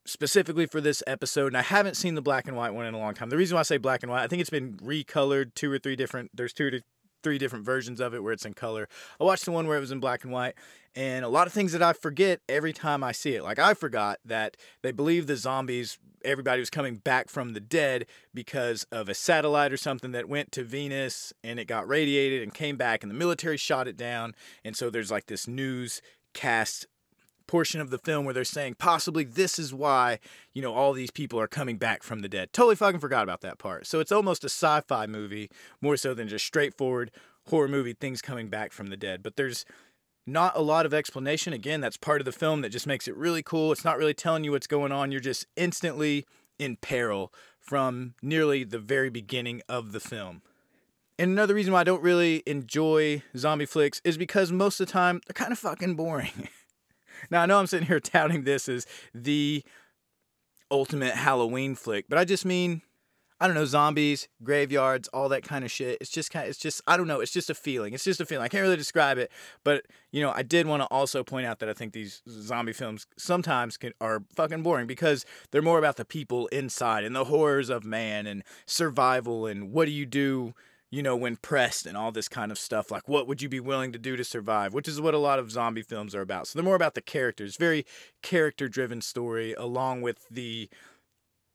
specifically 0.05 0.65
for 0.65 0.81
this 0.81 1.01
episode, 1.07 1.47
and 1.47 1.57
I 1.57 1.61
haven't 1.61 1.95
seen 1.95 2.15
the 2.15 2.21
black 2.21 2.47
and 2.47 2.55
white 2.57 2.73
one 2.73 2.85
in 2.85 2.93
a 2.93 2.99
long 2.99 3.13
time. 3.13 3.29
The 3.29 3.37
reason 3.37 3.55
why 3.55 3.61
I 3.61 3.63
say 3.63 3.77
black 3.77 4.03
and 4.03 4.11
white, 4.11 4.23
I 4.23 4.27
think 4.27 4.41
it's 4.41 4.49
been 4.49 4.73
recolored 4.77 5.53
two 5.55 5.71
or 5.71 5.79
three 5.79 5.95
different. 5.95 6.31
There's 6.33 6.53
two 6.53 6.81
three 7.25 7.39
different 7.39 7.65
versions 7.65 7.99
of 7.99 8.13
it 8.13 8.21
where 8.21 8.33
it's 8.33 8.45
in 8.45 8.53
color. 8.53 8.87
I 9.19 9.23
watched 9.23 9.45
the 9.45 9.51
one 9.51 9.65
where 9.65 9.77
it 9.77 9.79
was 9.79 9.91
in 9.91 9.99
black 9.99 10.23
and 10.23 10.31
white, 10.31 10.53
and 10.95 11.25
a 11.25 11.27
lot 11.27 11.47
of 11.47 11.53
things 11.53 11.71
that 11.71 11.81
I 11.81 11.91
forget 11.93 12.39
every 12.47 12.71
time 12.71 13.03
I 13.03 13.13
see 13.13 13.33
it. 13.33 13.41
Like 13.41 13.57
I 13.57 13.73
forgot 13.73 14.19
that 14.25 14.55
they 14.83 14.91
believe 14.91 15.25
the 15.25 15.35
zombies, 15.35 15.97
everybody 16.23 16.59
was 16.59 16.69
coming 16.69 16.97
back 16.97 17.29
from 17.29 17.53
the 17.53 17.59
dead 17.59 18.05
because 18.31 18.85
of 18.91 19.09
a 19.09 19.15
satellite 19.15 19.73
or 19.73 19.77
something 19.77 20.11
that 20.11 20.29
went 20.29 20.51
to 20.51 20.63
Venus 20.63 21.33
and 21.43 21.59
it 21.59 21.65
got 21.65 21.87
radiated 21.87 22.43
and 22.43 22.53
came 22.53 22.77
back, 22.77 23.01
and 23.01 23.09
the 23.09 23.17
military 23.17 23.57
shot 23.57 23.87
it 23.87 23.97
down. 23.97 24.35
And 24.63 24.77
so 24.77 24.91
there's 24.91 25.09
like 25.09 25.25
this 25.25 25.47
newscast 25.47 26.85
portion 27.47 27.81
of 27.81 27.89
the 27.89 27.97
film 27.97 28.25
where 28.25 28.33
they're 28.33 28.43
saying 28.43 28.75
possibly 28.79 29.23
this 29.23 29.59
is 29.59 29.73
why, 29.73 30.19
you 30.53 30.61
know, 30.61 30.73
all 30.73 30.93
these 30.93 31.11
people 31.11 31.39
are 31.39 31.47
coming 31.47 31.77
back 31.77 32.03
from 32.03 32.21
the 32.21 32.29
dead. 32.29 32.53
Totally 32.53 32.75
fucking 32.75 32.99
forgot 32.99 33.23
about 33.23 33.41
that 33.41 33.57
part. 33.57 33.87
So 33.87 33.99
it's 33.99 34.11
almost 34.11 34.43
a 34.43 34.49
sci 34.49 34.81
fi 34.81 35.07
movie 35.07 35.49
more 35.81 35.97
so 35.97 36.13
than 36.13 36.27
just 36.27 36.45
straightforward 36.45 37.11
horror 37.47 37.67
movie 37.67 37.93
things 37.93 38.21
coming 38.21 38.47
back 38.47 38.71
from 38.71 38.87
the 38.87 38.97
dead. 38.97 39.21
But 39.21 39.35
there's 39.35 39.65
not 40.25 40.55
a 40.55 40.61
lot 40.61 40.85
of 40.85 40.93
explanation. 40.93 41.53
Again, 41.53 41.81
that's 41.81 41.97
part 41.97 42.21
of 42.21 42.25
the 42.25 42.31
film 42.31 42.61
that 42.61 42.69
just 42.69 42.87
makes 42.87 43.07
it 43.07 43.15
really 43.15 43.43
cool. 43.43 43.71
It's 43.71 43.85
not 43.85 43.97
really 43.97 44.13
telling 44.13 44.43
you 44.43 44.51
what's 44.51 44.67
going 44.67 44.91
on. 44.91 45.11
You're 45.11 45.21
just 45.21 45.45
instantly 45.55 46.25
in 46.57 46.77
peril 46.77 47.31
from 47.59 48.15
nearly 48.21 48.63
the 48.63 48.79
very 48.79 49.09
beginning 49.09 49.61
of 49.69 49.91
the 49.91 49.99
film. 49.99 50.41
And 51.17 51.31
another 51.31 51.53
reason 51.53 51.71
why 51.71 51.81
I 51.81 51.85
don't 51.85 52.01
really 52.01 52.43
enjoy 52.45 53.23
zombie 53.37 53.65
flicks 53.65 54.01
is 54.03 54.17
because 54.17 54.51
most 54.51 54.79
of 54.79 54.87
the 54.87 54.91
time 54.91 55.21
they're 55.25 55.33
kind 55.33 55.51
of 55.51 55.59
fucking 55.59 55.95
boring. 55.95 56.49
Now, 57.29 57.43
I 57.43 57.45
know 57.45 57.59
I'm 57.59 57.67
sitting 57.67 57.87
here 57.87 57.99
touting 58.01 58.43
this 58.43 58.69
as 58.69 58.85
the 59.13 59.63
ultimate 60.71 61.15
Halloween 61.15 61.75
flick, 61.75 62.05
but 62.09 62.17
I 62.17 62.25
just 62.25 62.45
mean, 62.45 62.81
I 63.39 63.47
don't 63.47 63.55
know, 63.55 63.65
zombies, 63.65 64.29
graveyards, 64.43 65.09
all 65.09 65.27
that 65.29 65.43
kind 65.43 65.65
of 65.65 65.71
shit. 65.71 65.97
It's 65.99 66.09
just 66.09 66.31
kind 66.31 66.45
of, 66.45 66.51
it's 66.51 66.59
just, 66.59 66.81
I 66.87 66.95
don't 66.95 67.07
know, 67.07 67.19
it's 67.19 67.33
just 67.33 67.49
a 67.49 67.53
feeling. 67.53 67.93
It's 67.93 68.05
just 68.05 68.21
a 68.21 68.25
feeling. 68.25 68.45
I 68.45 68.47
can't 68.47 68.63
really 68.63 68.77
describe 68.77 69.17
it, 69.17 69.29
but, 69.65 69.85
you 70.11 70.21
know, 70.21 70.31
I 70.33 70.41
did 70.41 70.67
want 70.67 70.83
to 70.83 70.87
also 70.87 71.21
point 71.21 71.45
out 71.45 71.59
that 71.59 71.67
I 71.67 71.73
think 71.73 71.91
these 71.91 72.21
zombie 72.29 72.71
films 72.71 73.07
sometimes 73.17 73.75
can, 73.75 73.91
are 73.99 74.23
fucking 74.35 74.63
boring 74.63 74.87
because 74.87 75.25
they're 75.51 75.61
more 75.61 75.79
about 75.79 75.97
the 75.97 76.05
people 76.05 76.47
inside 76.47 77.03
and 77.03 77.13
the 77.13 77.25
horrors 77.25 77.69
of 77.69 77.83
man 77.83 78.25
and 78.25 78.41
survival 78.65 79.47
and 79.47 79.71
what 79.73 79.85
do 79.85 79.91
you 79.91 80.05
do 80.05 80.53
you 80.95 81.03
know, 81.03 81.17
when 81.17 81.35
pressed 81.35 81.85
and 81.85 81.97
all 81.97 82.13
this 82.13 82.29
kind 82.29 82.53
of 82.53 82.57
stuff. 82.57 82.89
Like, 82.89 83.09
what 83.09 83.27
would 83.27 83.41
you 83.41 83.49
be 83.49 83.59
willing 83.59 83.91
to 83.91 83.99
do 83.99 84.15
to 84.15 84.23
survive? 84.23 84.73
Which 84.73 84.87
is 84.87 85.01
what 85.01 85.13
a 85.13 85.17
lot 85.17 85.39
of 85.39 85.51
zombie 85.51 85.81
films 85.81 86.15
are 86.15 86.21
about. 86.21 86.47
So 86.47 86.57
they're 86.57 86.63
more 86.63 86.77
about 86.77 86.93
the 86.93 87.01
characters, 87.01 87.57
very 87.57 87.85
character 88.21 88.69
driven 88.69 89.01
story, 89.01 89.51
along 89.55 90.03
with 90.03 90.25
the 90.31 90.69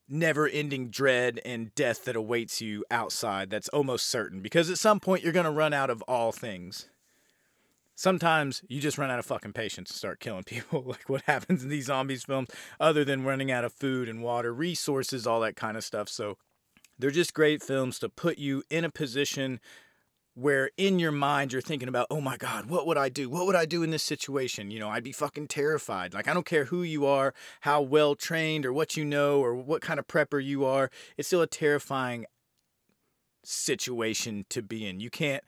never 0.06 0.46
ending 0.46 0.90
dread 0.90 1.40
and 1.42 1.74
death 1.74 2.04
that 2.04 2.16
awaits 2.16 2.60
you 2.60 2.84
outside. 2.90 3.48
That's 3.48 3.70
almost 3.70 4.08
certain 4.08 4.42
because 4.42 4.68
at 4.68 4.76
some 4.76 5.00
point 5.00 5.24
you're 5.24 5.32
going 5.32 5.44
to 5.44 5.50
run 5.50 5.72
out 5.72 5.88
of 5.88 6.02
all 6.02 6.32
things. 6.32 6.90
Sometimes 7.94 8.62
you 8.68 8.78
just 8.78 8.98
run 8.98 9.10
out 9.10 9.18
of 9.18 9.24
fucking 9.24 9.54
patience 9.54 9.88
and 9.88 9.96
start 9.96 10.20
killing 10.20 10.44
people, 10.44 10.82
like 10.86 11.08
what 11.08 11.22
happens 11.22 11.62
in 11.62 11.70
these 11.70 11.86
zombies 11.86 12.24
films, 12.24 12.50
other 12.78 13.06
than 13.06 13.24
running 13.24 13.50
out 13.50 13.64
of 13.64 13.72
food 13.72 14.06
and 14.06 14.22
water, 14.22 14.52
resources, 14.52 15.26
all 15.26 15.40
that 15.40 15.56
kind 15.56 15.78
of 15.78 15.84
stuff. 15.84 16.10
So 16.10 16.36
they're 17.00 17.10
just 17.10 17.34
great 17.34 17.62
films 17.62 17.98
to 18.00 18.08
put 18.08 18.38
you 18.38 18.62
in 18.70 18.84
a 18.84 18.90
position 18.90 19.60
where 20.34 20.70
in 20.76 20.98
your 20.98 21.12
mind 21.12 21.52
you're 21.52 21.60
thinking 21.60 21.88
about, 21.88 22.06
oh 22.10 22.20
my 22.20 22.36
God, 22.36 22.66
what 22.70 22.86
would 22.86 22.96
I 22.96 23.08
do? 23.08 23.28
What 23.28 23.46
would 23.46 23.56
I 23.56 23.66
do 23.66 23.82
in 23.82 23.90
this 23.90 24.02
situation? 24.02 24.70
You 24.70 24.78
know, 24.78 24.88
I'd 24.88 25.04
be 25.04 25.12
fucking 25.12 25.48
terrified. 25.48 26.14
Like, 26.14 26.28
I 26.28 26.34
don't 26.34 26.46
care 26.46 26.66
who 26.66 26.82
you 26.82 27.04
are, 27.06 27.34
how 27.62 27.82
well 27.82 28.14
trained, 28.14 28.64
or 28.64 28.72
what 28.72 28.96
you 28.96 29.04
know, 29.04 29.40
or 29.40 29.54
what 29.54 29.82
kind 29.82 29.98
of 29.98 30.06
prepper 30.06 30.42
you 30.42 30.64
are. 30.64 30.90
It's 31.16 31.28
still 31.28 31.42
a 31.42 31.46
terrifying 31.46 32.26
situation 33.44 34.46
to 34.50 34.62
be 34.62 34.86
in. 34.86 35.00
You 35.00 35.10
can't 35.10 35.42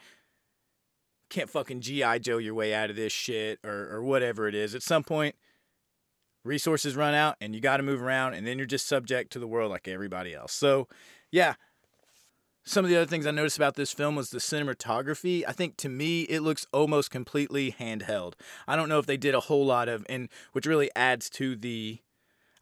can't 1.31 1.49
fucking 1.49 1.81
GI 1.81 2.19
Joe 2.19 2.37
your 2.37 2.55
way 2.55 2.75
out 2.75 2.91
of 2.91 2.97
this 2.97 3.13
shit 3.13 3.59
or 3.65 3.89
or 3.91 4.03
whatever 4.03 4.49
it 4.49 4.55
is. 4.55 4.75
At 4.75 4.83
some 4.83 5.05
point, 5.05 5.37
resources 6.45 6.97
run 6.97 7.15
out 7.15 7.37
and 7.41 7.55
you 7.55 7.61
got 7.61 7.79
to 7.79 7.83
move 7.83 8.03
around, 8.03 8.35
and 8.35 8.47
then 8.47 8.59
you're 8.59 8.67
just 8.67 8.87
subject 8.87 9.33
to 9.33 9.39
the 9.39 9.47
world 9.47 9.71
like 9.71 9.89
everybody 9.89 10.35
else. 10.35 10.53
So 10.53 10.89
yeah. 11.33 11.55
Some 12.65 12.85
of 12.85 12.91
the 12.91 12.97
other 12.97 13.07
things 13.07 13.27
I 13.27 13.33
noticed 13.33 13.57
about 13.57 13.75
this 13.75 13.93
film 13.93 14.15
was 14.15 14.31
the 14.31 14.39
cinematography. 14.39 15.43
I 15.49 15.53
think 15.53 15.77
to 15.79 15.89
me, 15.89 16.23
it 16.23 16.41
looks 16.41 16.65
almost 16.73 17.11
completely 17.11 17.73
handheld. 17.73 18.35
I 18.69 18.77
don't 18.77 18.89
know 18.89 19.01
if 19.01 19.07
they 19.07 19.17
did 19.17 19.35
a 19.35 19.41
whole 19.41 19.67
lot 19.67 19.89
of, 19.89 20.07
and 20.09 20.29
which 20.53 20.67
really 20.67 20.91
adds 20.95 21.29
to 21.31 21.57
the. 21.57 21.99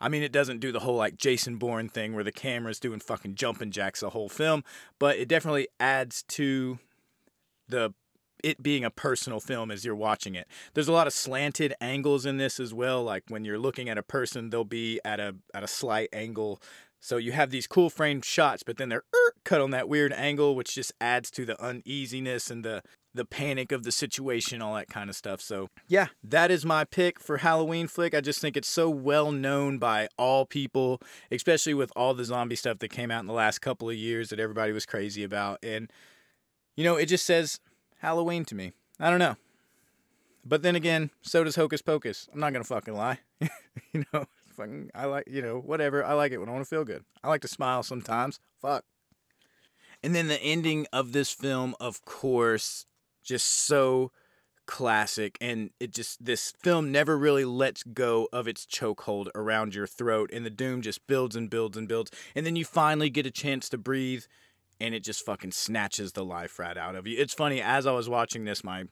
I 0.01 0.09
mean, 0.09 0.23
it 0.23 0.33
doesn't 0.33 0.61
do 0.61 0.73
the 0.73 0.81
whole 0.81 0.97
like 0.97 1.19
Jason 1.19 1.57
Bourne 1.57 1.91
thing 1.91 2.15
where 2.15 2.25
the 2.25 2.33
camera's 2.33 2.81
doing 2.81 3.01
fucking 3.01 3.35
jumping 3.35 3.71
jacks 3.71 4.01
the 4.01 4.11
whole 4.11 4.31
film, 4.31 4.65
but 4.99 5.19
it 5.19 5.29
definitely 5.29 5.69
adds 5.79 6.23
to 6.29 6.79
the 7.69 7.93
it 8.43 8.63
being 8.63 8.85
a 8.85 8.91
personal 8.91 9.39
film 9.39 9.71
as 9.71 9.85
you're 9.85 9.95
watching 9.95 10.35
it. 10.35 10.49
There's 10.73 10.89
a 10.89 10.93
lot 10.93 11.07
of 11.07 11.13
slanted 11.13 11.75
angles 11.79 12.25
in 12.25 12.39
this 12.39 12.59
as 12.59 12.73
well. 12.73 13.05
Like 13.05 13.25
when 13.29 13.45
you're 13.45 13.59
looking 13.59 13.91
at 13.91 13.99
a 13.99 14.03
person, 14.03 14.49
they'll 14.49 14.65
be 14.65 14.99
at 15.05 15.21
a 15.21 15.37
at 15.53 15.63
a 15.63 15.69
slight 15.69 16.09
angle 16.15 16.63
so 17.01 17.17
you 17.17 17.33
have 17.33 17.51
these 17.51 17.67
cool 17.67 17.89
frame 17.89 18.21
shots, 18.21 18.63
but 18.63 18.77
then 18.77 18.91
they're 18.91 19.05
er, 19.15 19.35
cut 19.45 19.61
on 19.61 19.71
that 19.71 19.89
weird 19.89 20.13
angle, 20.13 20.55
which 20.55 20.75
just 20.75 20.93
adds 21.01 21.31
to 21.33 21.47
the 21.47 21.61
uneasiness 21.63 22.51
and 22.51 22.65
the 22.65 22.83
the 23.13 23.25
panic 23.25 23.73
of 23.73 23.83
the 23.83 23.91
situation, 23.91 24.63
all 24.63 24.75
that 24.75 24.89
kind 24.89 25.11
of 25.11 25.17
stuff. 25.17 25.41
So 25.41 25.69
yeah, 25.89 26.09
that 26.23 26.51
is 26.51 26.65
my 26.65 26.85
pick 26.85 27.19
for 27.19 27.39
Halloween 27.39 27.89
flick. 27.89 28.15
I 28.15 28.21
just 28.21 28.41
think 28.41 28.57
it's 28.57 28.69
so 28.69 28.89
well 28.89 29.33
known 29.33 29.79
by 29.79 30.09
all 30.17 30.47
people, 30.47 31.01
especially 31.31 31.75
with 31.75 31.91
all 31.97 32.15
the 32.15 32.25
zombie 32.25 32.55
stuff 32.55 32.79
that 32.79 32.91
came 32.91 33.11
out 33.11 33.21
in 33.21 33.27
the 33.27 33.33
last 33.33 33.61
couple 33.61 33.91
of 33.91 33.97
years 33.97 34.29
that 34.29 34.39
everybody 34.39 34.73
was 34.73 34.87
crazy 34.87 35.25
about. 35.25 35.59
And 35.63 35.91
you 36.77 36.85
know, 36.85 36.97
it 36.97 37.07
just 37.07 37.27
says 37.27 37.59
Halloween 37.99 38.45
to 38.45 38.55
me. 38.55 38.73
I 39.01 39.11
don't 39.11 39.19
know. 39.19 39.37
But 40.45 40.63
then 40.63 40.77
again, 40.77 41.11
so 41.23 41.45
does 41.45 41.57
Hocus 41.57 41.83
Pocus. 41.83 42.29
I'm 42.33 42.41
not 42.41 42.53
gonna 42.53 42.65
fucking 42.65 42.95
lie. 42.95 43.19
you 43.93 44.05
know, 44.13 44.27
fucking, 44.61 44.91
I 44.95 45.07
like, 45.07 45.25
you 45.29 45.43
know, 45.43 45.59
whatever. 45.59 46.05
I 46.05 46.15
like 46.15 46.33
it 46.33 46.39
when 46.39 46.49
I 46.49 46.53
want 46.53 46.65
to 46.65 46.69
feel 46.69 46.85
good. 46.85 47.05
I 47.23 47.29
like 47.29 47.43
to 47.43 47.49
smile 47.49 47.83
sometimes. 47.83 48.41
Fuck. 48.61 48.85
And 50.03 50.15
then 50.15 50.29
the 50.29 50.41
ending 50.41 50.87
of 50.93 51.13
this 51.13 51.31
film, 51.31 51.75
of 51.81 52.05
course, 52.05 52.87
just 53.23 53.47
so 53.47 54.13
classic 54.67 55.37
and 55.41 55.71
it 55.81 55.93
just 55.93 56.25
this 56.25 56.53
film 56.63 56.93
never 56.93 57.19
really 57.19 57.45
lets 57.45 57.83
go 57.83 58.29
of 58.33 58.47
its 58.47 58.65
chokehold 58.65 59.27
around 59.35 59.75
your 59.75 59.87
throat 59.87 60.31
and 60.33 60.47
the 60.47 60.51
doom 60.51 60.81
just 60.81 61.05
builds 61.09 61.35
and 61.35 61.51
builds 61.51 61.77
and 61.77 61.89
builds 61.89 62.13
and 62.37 62.47
then 62.47 62.55
you 62.55 62.65
finally 62.65 63.11
get 63.11 63.27
a 63.27 63.33
chance 63.33 63.69
to 63.69 63.77
breathe 63.77 64.23
and 64.79 64.95
it 64.95 65.03
just 65.03 65.27
fucking 65.27 65.51
snatches 65.51 66.13
the 66.13 66.25
life 66.25 66.57
right 66.61 66.77
out 66.77 66.95
of 66.95 67.05
you. 67.05 67.19
It's 67.19 67.35
funny 67.35 67.61
as 67.61 67.85
I 67.85 67.93
was 67.93 68.09
watching 68.09 68.45
this 68.45 68.63
my 68.63 68.85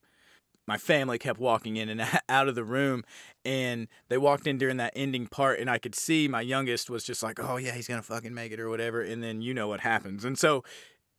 my 0.68 0.76
family 0.76 1.18
kept 1.18 1.40
walking 1.40 1.78
in 1.78 1.88
and 1.88 2.06
out 2.28 2.46
of 2.46 2.54
the 2.54 2.62
room 2.62 3.02
and 3.44 3.88
they 4.08 4.18
walked 4.18 4.46
in 4.46 4.58
during 4.58 4.76
that 4.76 4.92
ending 4.94 5.26
part 5.26 5.58
and 5.58 5.70
I 5.70 5.78
could 5.78 5.94
see 5.94 6.28
my 6.28 6.42
youngest 6.42 6.90
was 6.90 7.02
just 7.02 7.22
like, 7.22 7.40
"Oh 7.40 7.56
yeah, 7.56 7.72
he's 7.72 7.86
to 7.86 8.02
fucking 8.02 8.34
make 8.34 8.52
it 8.52 8.60
or 8.60 8.68
whatever." 8.68 9.00
And 9.00 9.22
then 9.22 9.40
you 9.40 9.54
know 9.54 9.66
what 9.66 9.80
happens. 9.80 10.24
And 10.24 10.38
so 10.38 10.62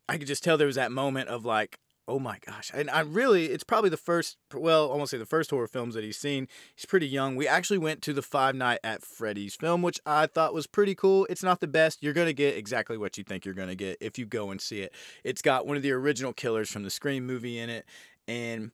I 0.08 0.18
could 0.18 0.28
just 0.28 0.44
tell 0.44 0.56
there 0.56 0.68
was 0.68 0.76
that 0.76 0.92
moment 0.92 1.30
of 1.30 1.46
like, 1.46 1.80
"Oh 2.08 2.20
my 2.20 2.38
gosh." 2.46 2.70
And 2.76 2.92
I 2.92 3.00
really 3.00 3.48
it's 3.48 3.64
probably 3.64 3.90
the 3.90 3.98
first 3.98 4.38
well, 4.54 4.96
won't 4.96 5.10
say 5.10 5.18
the 5.18 5.26
first 5.26 5.50
horror 5.50 5.68
films 5.68 5.96
that 5.96 6.04
he's 6.04 6.18
seen. 6.18 6.48
He's 6.76 6.86
pretty 6.86 7.08
young. 7.08 7.36
We 7.36 7.48
actually 7.48 7.80
went 7.80 8.04
to 8.04 8.14
the 8.14 8.22
Five 8.22 8.54
Night 8.54 8.80
at 8.84 9.02
Freddy's 9.02 9.56
film, 9.56 9.82
which 9.82 10.00
I 10.06 10.28
thought 10.28 10.54
was 10.54 10.68
pretty 10.68 10.94
cool. 10.94 11.26
It's 11.28 11.44
not 11.44 11.60
the 11.60 11.68
best. 11.68 12.04
You're 12.04 12.14
going 12.14 12.28
to 12.28 12.34
get 12.34 12.56
exactly 12.56 13.00
what 13.00 13.18
you 13.18 13.24
think 13.24 13.46
you're 13.46 13.56
going 13.56 13.70
to 13.70 13.76
get 13.76 13.98
if 14.00 14.20
you 14.20 14.28
go 14.28 14.52
and 14.52 14.62
see 14.62 14.82
it. 14.82 14.94
It's 15.24 15.42
got 15.42 15.66
one 15.66 15.76
of 15.76 15.82
the 15.82 15.92
original 15.92 16.34
killers 16.34 16.70
from 16.70 16.84
the 16.84 16.92
Scream 16.92 17.26
movie 17.26 17.58
in 17.58 17.72
it 17.72 17.86
and 18.30 18.72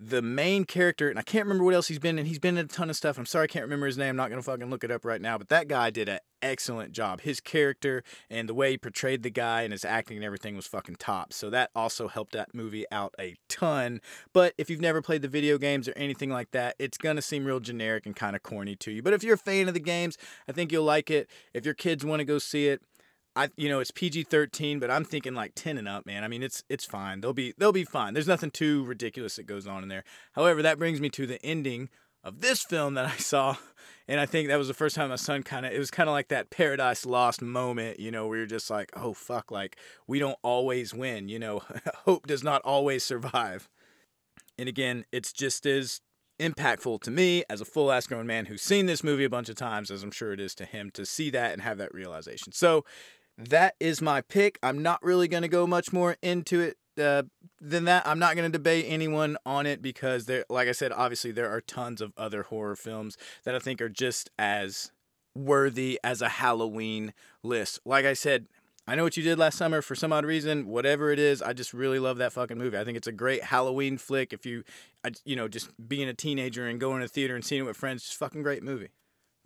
the 0.00 0.22
main 0.22 0.64
character, 0.64 1.08
and 1.10 1.18
I 1.18 1.22
can't 1.22 1.44
remember 1.44 1.64
what 1.64 1.74
else 1.74 1.88
he's 1.88 1.98
been 1.98 2.18
in. 2.18 2.26
He's 2.26 2.38
been 2.38 2.56
in 2.56 2.66
a 2.66 2.68
ton 2.68 2.88
of 2.88 2.96
stuff. 2.96 3.18
I'm 3.18 3.26
sorry 3.26 3.44
I 3.44 3.46
can't 3.48 3.64
remember 3.64 3.86
his 3.86 3.98
name. 3.98 4.10
I'm 4.10 4.16
not 4.16 4.30
gonna 4.30 4.42
fucking 4.42 4.70
look 4.70 4.84
it 4.84 4.90
up 4.90 5.04
right 5.04 5.20
now. 5.20 5.38
But 5.38 5.48
that 5.48 5.66
guy 5.66 5.90
did 5.90 6.08
an 6.08 6.20
excellent 6.40 6.92
job. 6.92 7.22
His 7.22 7.40
character 7.40 8.04
and 8.30 8.48
the 8.48 8.54
way 8.54 8.72
he 8.72 8.78
portrayed 8.78 9.24
the 9.24 9.30
guy 9.30 9.62
and 9.62 9.72
his 9.72 9.84
acting 9.84 10.16
and 10.16 10.24
everything 10.24 10.54
was 10.54 10.66
fucking 10.66 10.96
top. 10.96 11.32
So 11.32 11.50
that 11.50 11.70
also 11.74 12.06
helped 12.06 12.32
that 12.32 12.54
movie 12.54 12.84
out 12.92 13.14
a 13.18 13.34
ton. 13.48 14.00
But 14.32 14.54
if 14.56 14.70
you've 14.70 14.80
never 14.80 15.02
played 15.02 15.22
the 15.22 15.28
video 15.28 15.58
games 15.58 15.88
or 15.88 15.94
anything 15.96 16.30
like 16.30 16.52
that, 16.52 16.76
it's 16.78 16.98
gonna 16.98 17.22
seem 17.22 17.44
real 17.44 17.60
generic 17.60 18.06
and 18.06 18.14
kind 18.14 18.36
of 18.36 18.42
corny 18.44 18.76
to 18.76 18.92
you. 18.92 19.02
But 19.02 19.14
if 19.14 19.24
you're 19.24 19.34
a 19.34 19.38
fan 19.38 19.66
of 19.66 19.74
the 19.74 19.80
games, 19.80 20.16
I 20.48 20.52
think 20.52 20.70
you'll 20.70 20.84
like 20.84 21.10
it. 21.10 21.28
If 21.52 21.64
your 21.64 21.74
kids 21.74 22.04
want 22.04 22.20
to 22.20 22.24
go 22.24 22.38
see 22.38 22.68
it, 22.68 22.82
I 23.38 23.50
you 23.56 23.68
know 23.68 23.78
it's 23.78 23.92
PG 23.92 24.24
thirteen, 24.24 24.80
but 24.80 24.90
I'm 24.90 25.04
thinking 25.04 25.32
like 25.32 25.52
ten 25.54 25.78
and 25.78 25.86
up, 25.86 26.04
man. 26.04 26.24
I 26.24 26.28
mean 26.28 26.42
it's 26.42 26.64
it's 26.68 26.84
fine. 26.84 27.20
They'll 27.20 27.32
be 27.32 27.54
they'll 27.56 27.70
be 27.70 27.84
fine. 27.84 28.12
There's 28.12 28.26
nothing 28.26 28.50
too 28.50 28.84
ridiculous 28.84 29.36
that 29.36 29.46
goes 29.46 29.64
on 29.66 29.84
in 29.84 29.88
there. 29.88 30.02
However, 30.32 30.60
that 30.62 30.78
brings 30.78 31.00
me 31.00 31.08
to 31.10 31.24
the 31.24 31.40
ending 31.46 31.88
of 32.24 32.40
this 32.40 32.64
film 32.64 32.94
that 32.94 33.04
I 33.14 33.16
saw, 33.16 33.56
and 34.08 34.18
I 34.18 34.26
think 34.26 34.48
that 34.48 34.56
was 34.56 34.66
the 34.66 34.74
first 34.74 34.96
time 34.96 35.10
my 35.10 35.16
son 35.16 35.44
kind 35.44 35.64
of 35.64 35.72
it 35.72 35.78
was 35.78 35.90
kind 35.90 36.08
of 36.08 36.14
like 36.14 36.28
that 36.28 36.50
Paradise 36.50 37.06
Lost 37.06 37.40
moment, 37.40 38.00
you 38.00 38.10
know, 38.10 38.26
where 38.26 38.38
you're 38.38 38.46
just 38.46 38.70
like, 38.70 38.90
oh 38.96 39.14
fuck, 39.14 39.52
like 39.52 39.76
we 40.08 40.18
don't 40.18 40.38
always 40.42 40.92
win, 40.92 41.28
you 41.28 41.38
know, 41.38 41.62
hope 42.04 42.26
does 42.26 42.42
not 42.42 42.60
always 42.64 43.04
survive. 43.04 43.68
And 44.58 44.68
again, 44.68 45.04
it's 45.12 45.32
just 45.32 45.64
as 45.64 46.00
impactful 46.40 47.00
to 47.02 47.10
me 47.10 47.44
as 47.50 47.60
a 47.60 47.64
full 47.64 47.90
ass 47.90 48.06
grown 48.06 48.26
man 48.26 48.46
who's 48.46 48.62
seen 48.62 48.86
this 48.86 49.04
movie 49.04 49.24
a 49.24 49.30
bunch 49.30 49.48
of 49.48 49.56
times, 49.56 49.90
as 49.90 50.02
I'm 50.02 50.10
sure 50.10 50.32
it 50.32 50.40
is 50.40 50.54
to 50.56 50.64
him 50.64 50.90
to 50.94 51.04
see 51.04 51.30
that 51.30 51.52
and 51.52 51.62
have 51.62 51.78
that 51.78 51.94
realization. 51.94 52.52
So 52.52 52.84
that 53.38 53.76
is 53.78 54.02
my 54.02 54.20
pick. 54.20 54.58
I'm 54.62 54.82
not 54.82 55.02
really 55.02 55.28
going 55.28 55.42
to 55.42 55.48
go 55.48 55.66
much 55.66 55.92
more 55.92 56.16
into 56.22 56.60
it 56.60 56.76
uh, 57.00 57.22
than 57.60 57.84
that. 57.84 58.06
I'm 58.06 58.18
not 58.18 58.34
going 58.34 58.50
to 58.50 58.58
debate 58.58 58.86
anyone 58.88 59.36
on 59.46 59.64
it 59.64 59.80
because 59.80 60.26
there, 60.26 60.44
like 60.50 60.68
I 60.68 60.72
said, 60.72 60.92
obviously 60.92 61.30
there 61.30 61.48
are 61.48 61.60
tons 61.60 62.00
of 62.00 62.12
other 62.16 62.42
horror 62.42 62.76
films 62.76 63.16
that 63.44 63.54
I 63.54 63.60
think 63.60 63.80
are 63.80 63.88
just 63.88 64.28
as 64.38 64.90
worthy 65.36 66.00
as 66.02 66.20
a 66.20 66.28
Halloween 66.28 67.14
list. 67.44 67.78
Like 67.84 68.04
I 68.04 68.14
said, 68.14 68.46
I 68.88 68.94
know 68.94 69.04
what 69.04 69.16
you 69.16 69.22
did 69.22 69.38
last 69.38 69.58
summer 69.58 69.82
for 69.82 69.94
some 69.94 70.12
odd 70.12 70.24
reason, 70.24 70.66
whatever 70.66 71.12
it 71.12 71.18
is. 71.18 71.42
I 71.42 71.52
just 71.52 71.72
really 71.72 71.98
love 71.98 72.16
that 72.18 72.32
fucking 72.32 72.58
movie. 72.58 72.78
I 72.78 72.84
think 72.84 72.96
it's 72.96 73.06
a 73.06 73.12
great 73.12 73.44
Halloween 73.44 73.98
flick. 73.98 74.32
If 74.32 74.46
you, 74.46 74.64
you 75.24 75.36
know, 75.36 75.46
just 75.46 75.70
being 75.88 76.08
a 76.08 76.14
teenager 76.14 76.66
and 76.66 76.80
going 76.80 77.02
to 77.02 77.06
the 77.06 77.12
theater 77.12 77.34
and 77.34 77.44
seeing 77.44 77.62
it 77.62 77.66
with 77.66 77.76
friends, 77.76 78.04
just 78.04 78.16
fucking 78.16 78.42
great 78.42 78.62
movie. 78.62 78.88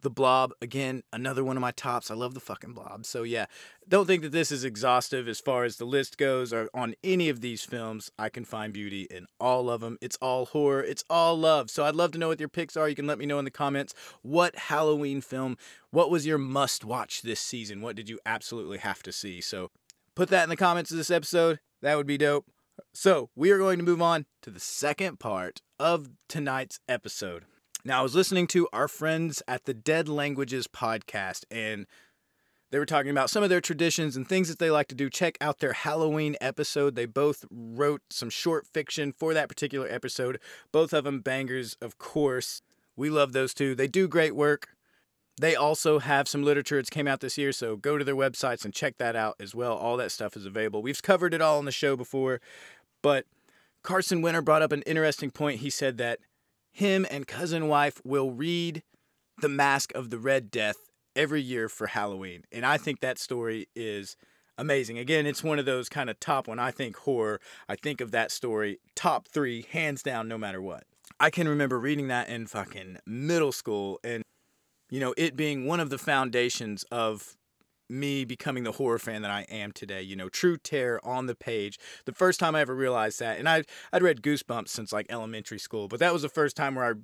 The 0.02 0.10
Blob, 0.10 0.52
again, 0.60 1.04
another 1.12 1.44
one 1.44 1.56
of 1.56 1.60
my 1.60 1.70
tops. 1.70 2.10
I 2.10 2.14
love 2.14 2.34
the 2.34 2.40
fucking 2.40 2.72
Blob. 2.72 3.06
So, 3.06 3.22
yeah, 3.22 3.46
don't 3.88 4.06
think 4.06 4.22
that 4.22 4.32
this 4.32 4.50
is 4.50 4.64
exhaustive 4.64 5.28
as 5.28 5.40
far 5.40 5.64
as 5.64 5.76
the 5.76 5.84
list 5.84 6.18
goes 6.18 6.52
or 6.52 6.68
on 6.74 6.94
any 7.04 7.28
of 7.28 7.40
these 7.40 7.64
films. 7.64 8.10
I 8.18 8.28
can 8.28 8.44
find 8.44 8.72
beauty 8.72 9.06
in 9.10 9.26
all 9.38 9.70
of 9.70 9.80
them. 9.80 9.98
It's 10.00 10.18
all 10.20 10.46
horror, 10.46 10.82
it's 10.82 11.04
all 11.08 11.38
love. 11.38 11.70
So, 11.70 11.84
I'd 11.84 11.94
love 11.94 12.10
to 12.12 12.18
know 12.18 12.28
what 12.28 12.40
your 12.40 12.48
picks 12.48 12.76
are. 12.76 12.88
You 12.88 12.96
can 12.96 13.06
let 13.06 13.18
me 13.18 13.26
know 13.26 13.38
in 13.38 13.44
the 13.44 13.50
comments 13.50 13.94
what 14.22 14.56
Halloween 14.56 15.20
film, 15.20 15.56
what 15.90 16.10
was 16.10 16.26
your 16.26 16.38
must 16.38 16.84
watch 16.84 17.22
this 17.22 17.40
season? 17.40 17.80
What 17.80 17.94
did 17.94 18.08
you 18.08 18.18
absolutely 18.26 18.78
have 18.78 19.04
to 19.04 19.12
see? 19.12 19.40
So, 19.40 19.70
put 20.16 20.30
that 20.30 20.42
in 20.42 20.50
the 20.50 20.56
comments 20.56 20.90
of 20.90 20.96
this 20.96 21.10
episode. 21.10 21.60
That 21.80 21.96
would 21.96 22.06
be 22.08 22.18
dope. 22.18 22.46
So, 22.92 23.30
we 23.36 23.52
are 23.52 23.58
going 23.58 23.78
to 23.78 23.84
move 23.84 24.02
on 24.02 24.26
to 24.42 24.50
the 24.50 24.58
second 24.58 25.20
part 25.20 25.62
of 25.78 26.10
tonight's 26.28 26.80
episode. 26.88 27.44
Now, 27.84 27.98
I 27.98 28.02
was 28.02 28.14
listening 28.14 28.46
to 28.48 28.68
our 28.72 28.86
friends 28.86 29.42
at 29.48 29.64
the 29.64 29.74
Dead 29.74 30.08
Languages 30.08 30.68
podcast, 30.68 31.44
and 31.50 31.86
they 32.70 32.78
were 32.78 32.86
talking 32.86 33.10
about 33.10 33.28
some 33.28 33.42
of 33.42 33.48
their 33.48 33.60
traditions 33.60 34.16
and 34.16 34.26
things 34.26 34.48
that 34.48 34.60
they 34.60 34.70
like 34.70 34.86
to 34.88 34.94
do. 34.94 35.10
Check 35.10 35.36
out 35.40 35.58
their 35.58 35.72
Halloween 35.72 36.36
episode. 36.40 36.94
They 36.94 37.06
both 37.06 37.44
wrote 37.50 38.02
some 38.08 38.30
short 38.30 38.68
fiction 38.68 39.12
for 39.12 39.34
that 39.34 39.48
particular 39.48 39.88
episode. 39.90 40.38
Both 40.70 40.92
of 40.92 41.02
them 41.02 41.20
bangers, 41.20 41.76
of 41.82 41.98
course. 41.98 42.62
We 42.94 43.10
love 43.10 43.32
those 43.32 43.52
two. 43.52 43.74
They 43.74 43.88
do 43.88 44.06
great 44.06 44.36
work. 44.36 44.68
They 45.40 45.56
also 45.56 45.98
have 45.98 46.28
some 46.28 46.44
literature 46.44 46.76
that's 46.76 46.88
came 46.88 47.08
out 47.08 47.18
this 47.18 47.36
year, 47.36 47.50
so 47.50 47.74
go 47.74 47.98
to 47.98 48.04
their 48.04 48.14
websites 48.14 48.64
and 48.64 48.72
check 48.72 48.98
that 48.98 49.16
out 49.16 49.34
as 49.40 49.56
well. 49.56 49.72
All 49.72 49.96
that 49.96 50.12
stuff 50.12 50.36
is 50.36 50.46
available. 50.46 50.82
We've 50.82 51.02
covered 51.02 51.34
it 51.34 51.40
all 51.40 51.58
on 51.58 51.64
the 51.64 51.72
show 51.72 51.96
before, 51.96 52.40
but 53.02 53.24
Carson 53.82 54.22
Winter 54.22 54.42
brought 54.42 54.62
up 54.62 54.70
an 54.70 54.82
interesting 54.82 55.32
point. 55.32 55.60
He 55.60 55.70
said 55.70 55.98
that 55.98 56.20
him 56.72 57.06
and 57.10 57.26
cousin 57.26 57.68
wife 57.68 58.00
will 58.04 58.32
read 58.32 58.82
The 59.40 59.48
Masque 59.48 59.94
of 59.94 60.10
the 60.10 60.18
Red 60.18 60.50
Death 60.50 60.76
every 61.14 61.42
year 61.42 61.68
for 61.68 61.88
Halloween. 61.88 62.44
And 62.50 62.64
I 62.64 62.78
think 62.78 63.00
that 63.00 63.18
story 63.18 63.68
is 63.76 64.16
amazing. 64.56 64.98
Again, 64.98 65.26
it's 65.26 65.44
one 65.44 65.58
of 65.58 65.66
those 65.66 65.88
kind 65.88 66.08
of 66.08 66.18
top 66.18 66.48
when 66.48 66.58
I 66.58 66.70
think 66.70 66.96
horror, 66.96 67.40
I 67.68 67.76
think 67.76 68.00
of 68.00 68.10
that 68.12 68.30
story 68.30 68.78
top 68.94 69.28
3 69.28 69.66
hands 69.70 70.02
down 70.02 70.28
no 70.28 70.38
matter 70.38 70.62
what. 70.62 70.84
I 71.20 71.30
can 71.30 71.46
remember 71.46 71.78
reading 71.78 72.08
that 72.08 72.28
in 72.28 72.46
fucking 72.46 72.98
middle 73.06 73.52
school 73.52 74.00
and 74.02 74.22
you 74.90 75.00
know, 75.00 75.14
it 75.16 75.36
being 75.36 75.66
one 75.66 75.80
of 75.80 75.88
the 75.88 75.96
foundations 75.96 76.84
of 76.90 77.38
me 77.92 78.24
becoming 78.24 78.64
the 78.64 78.72
horror 78.72 78.98
fan 78.98 79.22
that 79.22 79.30
I 79.30 79.42
am 79.42 79.72
today. 79.72 80.02
You 80.02 80.16
know, 80.16 80.28
true 80.28 80.56
terror 80.56 81.00
on 81.04 81.26
the 81.26 81.34
page. 81.34 81.78
The 82.06 82.12
first 82.12 82.40
time 82.40 82.54
I 82.54 82.60
ever 82.60 82.74
realized 82.74 83.20
that, 83.20 83.38
and 83.38 83.48
I 83.48 83.64
I'd 83.92 84.02
read 84.02 84.22
Goosebumps 84.22 84.68
since 84.68 84.92
like 84.92 85.06
elementary 85.10 85.58
school, 85.58 85.88
but 85.88 86.00
that 86.00 86.12
was 86.12 86.22
the 86.22 86.28
first 86.28 86.56
time 86.56 86.74
where 86.74 86.84
I 86.84 86.94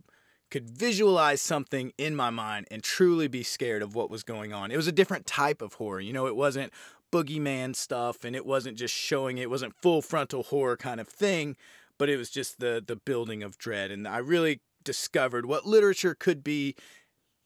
could 0.51 0.69
visualize 0.69 1.43
something 1.43 1.93
in 1.99 2.17
my 2.17 2.31
mind 2.31 2.67
and 2.71 2.83
truly 2.83 3.29
be 3.29 3.43
scared 3.43 3.83
of 3.83 3.95
what 3.95 4.11
was 4.11 4.23
going 4.23 4.53
on. 4.53 4.71
It 4.71 4.77
was 4.79 4.87
a 4.87 4.93
different 4.93 5.27
type 5.27 5.61
of 5.61 5.75
horror. 5.75 6.01
You 6.01 6.15
know, 6.15 6.27
it 6.27 6.37
wasn't 6.37 6.73
boogeyman 7.13 7.77
stuff 7.77 8.25
and 8.25 8.35
it 8.35 8.47
wasn't 8.47 8.79
just 8.79 8.95
showing 8.95 9.39
it 9.39 9.51
wasn't 9.51 9.75
full 9.75 10.03
frontal 10.03 10.43
horror 10.43 10.77
kind 10.77 11.01
of 11.01 11.09
thing, 11.09 11.57
but 11.99 12.09
it 12.09 12.17
was 12.17 12.31
just 12.31 12.61
the 12.61 12.83
the 12.87 12.97
building 12.97 13.43
of 13.43 13.59
dread 13.59 13.91
and 13.91 14.07
I 14.07 14.19
really 14.19 14.61
discovered 14.85 15.45
what 15.47 15.67
literature 15.67 16.15
could 16.15 16.43
be 16.43 16.75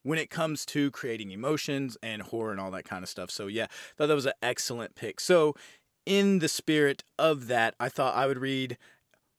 when 0.02 0.18
it 0.18 0.30
comes 0.30 0.64
to 0.66 0.90
creating 0.90 1.30
emotions 1.30 1.96
and 2.02 2.22
horror 2.22 2.52
and 2.52 2.60
all 2.60 2.70
that 2.70 2.84
kind 2.84 3.02
of 3.02 3.08
stuff. 3.08 3.30
So 3.30 3.46
yeah, 3.46 3.66
thought 3.96 4.06
that 4.06 4.14
was 4.14 4.26
an 4.26 4.32
excellent 4.42 4.94
pick. 4.94 5.20
So 5.20 5.54
in 6.06 6.40
the 6.40 6.48
spirit 6.48 7.04
of 7.18 7.46
that, 7.48 7.74
I 7.78 7.88
thought 7.88 8.14
I 8.14 8.26
would 8.26 8.38
read 8.38 8.76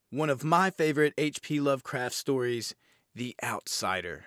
one 0.09 0.29
of 0.29 0.43
my 0.43 0.69
favorite 0.69 1.13
H.P. 1.17 1.59
Lovecraft 1.59 2.15
stories, 2.15 2.75
The 3.15 3.35
Outsider. 3.43 4.25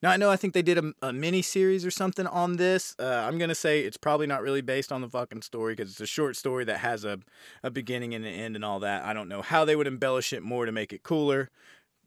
Now 0.00 0.10
I 0.10 0.16
know 0.16 0.30
I 0.30 0.36
think 0.36 0.54
they 0.54 0.62
did 0.62 0.78
a, 0.78 0.92
a 1.02 1.12
mini 1.12 1.42
series 1.42 1.84
or 1.84 1.90
something 1.90 2.26
on 2.26 2.56
this. 2.56 2.94
Uh, 3.00 3.24
I'm 3.26 3.36
gonna 3.36 3.54
say 3.54 3.80
it's 3.80 3.96
probably 3.96 4.28
not 4.28 4.42
really 4.42 4.60
based 4.60 4.92
on 4.92 5.00
the 5.00 5.08
fucking 5.08 5.42
story 5.42 5.74
because 5.74 5.90
it's 5.90 6.00
a 6.00 6.06
short 6.06 6.36
story 6.36 6.64
that 6.64 6.78
has 6.78 7.04
a, 7.04 7.18
a 7.64 7.70
beginning 7.70 8.14
and 8.14 8.24
an 8.24 8.32
end 8.32 8.54
and 8.54 8.64
all 8.64 8.78
that. 8.80 9.04
I 9.04 9.12
don't 9.12 9.28
know 9.28 9.42
how 9.42 9.64
they 9.64 9.74
would 9.74 9.88
embellish 9.88 10.32
it 10.32 10.42
more 10.42 10.66
to 10.66 10.72
make 10.72 10.92
it 10.92 11.02
cooler 11.02 11.50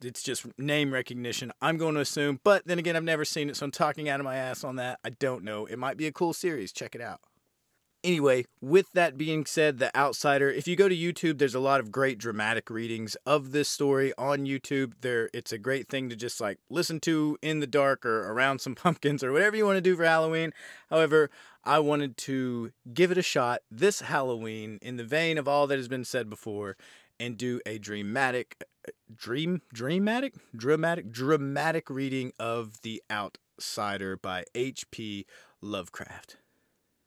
it's 0.04 0.24
just 0.24 0.46
name 0.58 0.94
recognition. 0.94 1.52
I'm 1.62 1.78
going 1.78 1.96
to 1.96 2.02
assume, 2.02 2.40
but 2.44 2.66
then 2.66 2.80
again, 2.80 2.96
I've 2.96 3.04
never 3.04 3.26
seen 3.26 3.50
it, 3.50 3.56
so 3.56 3.66
I'm 3.66 3.72
talking 3.72 4.10
out 4.10 4.20
of 4.20 4.24
my 4.24 4.36
ass 4.36 4.64
on 4.64 4.76
that. 4.78 5.00
I 5.04 5.12
don't 5.12 5.44
know. 5.44 5.66
It 5.66 5.80
might 5.80 5.98
be 5.98 6.08
a 6.08 6.12
cool 6.12 6.34
series. 6.34 6.72
Check 6.72 6.96
it 6.96 7.02
out. 7.02 7.20
Anyway, 8.04 8.46
with 8.62 8.92
that 8.94 9.16
being 9.16 9.46
said, 9.46 9.78
The 9.78 9.96
Outsider, 9.96 10.50
if 10.50 10.68
you 10.68 10.76
go 10.76 10.90
to 10.90 10.96
YouTube, 10.96 11.38
there's 11.38 11.54
a 11.54 11.60
lot 11.60 11.80
of 11.80 11.92
great 11.92 12.18
dramatic 12.18 12.72
readings 12.72 13.16
of 13.28 13.52
this 13.52 13.70
story 13.70 14.12
on 14.18 14.48
YouTube. 14.48 14.94
There 15.02 15.30
it's 15.36 15.52
a 15.52 15.60
great 15.60 15.88
thing 15.88 16.10
to 16.10 16.16
just 16.16 16.42
like 16.42 16.58
listen 16.68 17.00
to 17.02 17.38
in 17.44 17.60
the 17.60 17.68
dark 17.68 18.04
or 18.04 18.32
around 18.32 18.60
some 18.60 18.74
pumpkins 18.76 19.24
or 19.24 19.32
whatever 19.32 19.56
you 19.56 19.68
want 19.68 19.78
to 19.78 19.82
do 19.82 19.96
for 19.96 20.04
Halloween. 20.04 20.52
However, 20.90 21.30
I 21.64 21.78
wanted 21.78 22.18
to 22.18 22.72
give 22.92 23.12
it 23.12 23.20
a 23.20 23.24
shot 23.24 23.62
this 23.70 24.02
Halloween 24.02 24.80
in 24.82 24.98
the 24.98 25.04
vein 25.04 25.38
of 25.38 25.48
all 25.48 25.68
that 25.68 25.78
has 25.78 25.88
been 25.88 26.06
said 26.06 26.28
before 26.28 26.78
and 27.20 27.38
do 27.38 27.62
a 27.68 27.78
dramatic 27.78 28.64
dream 29.14 29.62
dramatic 29.74 30.36
dramatic 30.56 31.12
dramatic 31.12 31.90
reading 31.90 32.32
of 32.40 32.82
The 32.82 33.02
Outsider 33.12 34.18
by 34.18 34.46
H.P. 34.56 35.26
Lovecraft. 35.62 36.38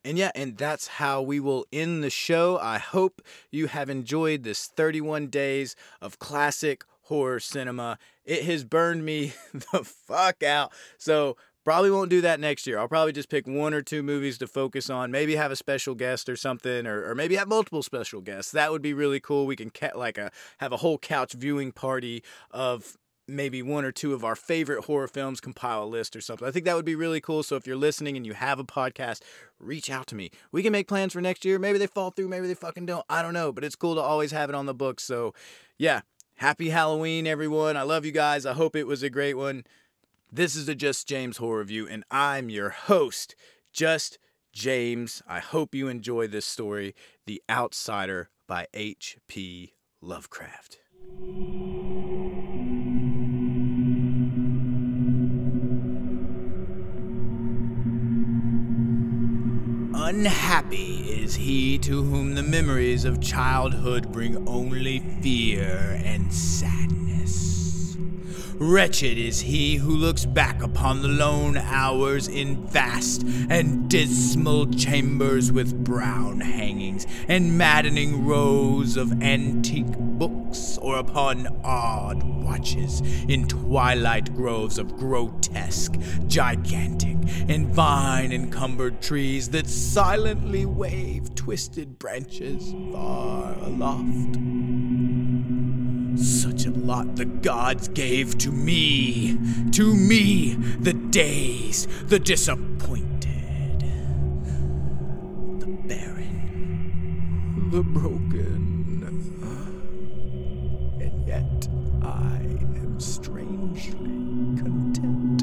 And 0.05 0.19
yeah, 0.19 0.31
and 0.35 0.57
that's 0.59 0.87
how 0.87 1.23
we 1.23 1.41
will 1.41 1.65
end 1.73 2.05
the 2.05 2.11
show. 2.11 2.59
I 2.59 2.79
hope 2.79 3.23
you 3.51 3.69
have 3.69 3.89
enjoyed 3.89 4.43
this 4.43 4.67
31 4.67 5.29
days 5.29 5.77
of 6.03 6.19
classic 6.19 6.85
horror 7.05 7.41
cinema. 7.41 7.99
It 8.25 8.45
has 8.45 8.65
burned 8.65 9.05
me 9.05 9.33
the 9.53 9.83
fuck 9.85 10.43
out. 10.43 10.73
So 10.99 11.37
Probably 11.65 11.91
won't 11.91 12.11
do 12.11 12.21
that 12.21 12.41
next 12.41 12.67
year. 12.67 12.79
I'll 12.79 12.89
probably 12.89 13.13
just 13.13 13.31
pick 13.31 13.47
one 13.47 13.73
or 13.73 13.81
two 13.81 14.03
movies 14.03 14.37
to 14.39 14.47
focus 14.47 14.91
on. 14.91 15.11
Maybe 15.11 15.35
have 15.37 15.51
a 15.51 15.57
special 15.57 15.95
guest 15.95 16.29
or 16.29 16.37
something, 16.37 16.87
or, 16.87 17.09
or 17.09 17.15
maybe 17.15 17.37
have 17.37 17.49
multiple 17.49 17.83
special 17.83 18.21
guests. 18.21 18.53
That 18.53 18.71
would 18.71 18.83
be 18.83 18.93
really 18.93 19.19
cool. 19.19 19.47
We 19.47 19.57
can 19.57 19.71
ca- 19.71 19.93
like 19.95 20.19
a 20.19 20.31
have 20.59 20.73
a 20.73 20.77
whole 20.79 20.99
couch 20.99 21.33
viewing 21.33 21.73
party 21.73 22.23
of 22.51 22.99
maybe 23.27 23.63
one 23.63 23.85
or 23.87 23.93
two 23.93 24.13
of 24.13 24.25
our 24.25 24.37
favorite 24.37 24.85
horror 24.85 25.09
films, 25.09 25.41
compile 25.41 25.85
a 25.85 25.87
list 25.87 26.15
or 26.15 26.21
something. 26.21 26.47
I 26.47 26.51
think 26.51 26.67
that 26.67 26.77
would 26.77 26.85
be 26.85 26.95
really 26.95 27.23
cool. 27.23 27.43
So 27.43 27.57
if 27.57 27.67
you're 27.67 27.77
listening 27.77 28.19
and 28.19 28.27
you 28.27 28.35
have 28.35 28.59
a 28.59 28.65
podcast, 28.65 29.23
reach 29.59 29.91
out 29.91 30.07
to 30.09 30.15
me. 30.15 30.31
We 30.53 30.63
can 30.63 30.73
make 30.73 30.89
plans 30.89 31.15
for 31.15 31.23
next 31.23 31.45
year. 31.47 31.59
Maybe 31.59 31.79
they 31.79 31.87
fall 31.87 32.11
through, 32.11 32.29
maybe 32.29 32.47
they 32.47 32.55
fucking 32.55 32.85
don't. 32.85 33.07
I 33.09 33.23
don't 33.23 33.33
know, 33.33 33.53
but 33.53 33.65
it's 33.65 33.77
cool 33.77 33.95
to 33.95 34.03
always 34.03 34.33
have 34.33 34.51
it 34.51 34.55
on 34.55 34.67
the 34.67 34.75
books. 34.75 35.03
So 35.05 35.33
yeah, 35.79 36.03
happy 36.37 36.69
Halloween, 36.69 37.27
everyone. 37.27 37.79
I 37.79 37.83
love 37.83 38.05
you 38.05 38.13
guys. 38.13 38.45
I 38.45 38.53
hope 38.53 38.77
it 38.77 38.87
was 38.87 39.03
a 39.03 39.09
great 39.09 39.35
one. 39.35 39.65
This 40.37 40.57
is 40.57 40.67
the 40.67 40.75
Just 40.75 41.07
James 41.07 41.37
Horror 41.37 41.61
Review, 41.61 41.87
and 41.87 42.03
I'm 42.11 42.51
your 42.51 42.71
host, 42.71 43.37
Just 43.73 44.19
James. 44.53 45.23
I 45.29 45.39
hope 45.39 45.77
you 45.77 45.87
enjoy 45.87 46.27
this 46.27 46.45
story, 46.45 46.93
The 47.25 47.41
Outsider 47.49 48.31
by 48.49 48.67
H.P. 48.75 49.75
Lovecraft. 50.03 50.81
Unhappy 59.95 61.13
is 61.13 61.37
he 61.37 61.79
to 61.79 62.03
whom 62.03 62.35
the 62.35 62.43
memories 62.43 63.05
of 63.05 63.21
childhood 63.21 64.11
bring 64.11 64.49
only 64.49 64.99
fear 65.23 66.01
and 66.05 66.35
sadness. 66.35 67.64
Wretched 68.59 69.19
is 69.19 69.41
he 69.41 69.77
who 69.77 69.97
looks 69.97 70.25
back 70.25 70.63
upon 70.63 71.03
the 71.03 71.09
lone 71.09 71.57
hours 71.57 72.29
in 72.29 72.65
vast 72.69 73.25
and 73.51 73.91
dismal 73.91 74.67
chambers 74.69 75.51
with 75.51 75.85
brown 75.85 76.41
hangings 76.41 77.05
and 77.27 77.59
maddening 77.59 78.25
rows 78.25 78.97
of 78.97 79.21
antique 79.21 79.99
books, 79.99 80.79
or 80.79 80.99
upon 80.99 81.49
odd 81.65 82.23
watches 82.23 83.01
in 83.29 83.49
twilight 83.49 84.33
groves 84.37 84.79
of 84.79 84.97
grotesque, 84.97 85.95
gigantic, 86.29 87.17
and 87.49 87.75
vine 87.75 88.33
encumbered 88.33 89.03
trees 89.03 89.49
that 89.49 89.67
silently 89.67 90.65
wave 90.65 91.35
twisted 91.35 91.99
branches 91.99 92.73
far 92.93 93.55
aloft. 93.55 94.37
Lot 96.85 97.17
the 97.17 97.25
gods 97.25 97.89
gave 97.89 98.37
to 98.39 98.53
me, 98.53 99.39
to 99.73 99.95
me, 99.95 100.53
the 100.53 100.93
dazed, 100.93 101.89
the 102.11 102.19
disappointed, 102.19 103.81
the 105.61 105.67
barren, 105.89 107.71
the 107.71 107.83
broken. 107.83 109.01
And 111.01 111.27
yet 111.27 111.69
I 112.03 112.37
am 112.37 113.01
strangely 113.01 114.61
content 114.63 115.43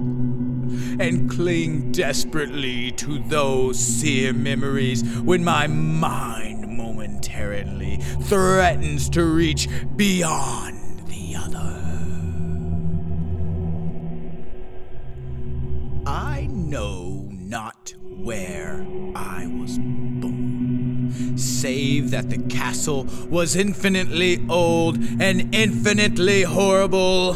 and 1.02 1.28
cling 1.28 1.92
desperately 1.92 2.92
to 2.92 3.18
those 3.30 3.80
sere 3.80 4.32
memories 4.32 5.02
when 5.22 5.44
my 5.44 5.66
mind 5.66 6.78
momentarily 6.78 7.98
threatens 8.26 9.10
to 9.10 9.24
reach 9.24 9.68
beyond 9.96 10.71
save 21.82 22.12
that 22.12 22.30
the 22.30 22.38
castle 22.48 23.08
was 23.30 23.56
infinitely 23.56 24.44
old 24.50 24.98
and 25.20 25.54
infinitely 25.54 26.44
horrible 26.44 27.36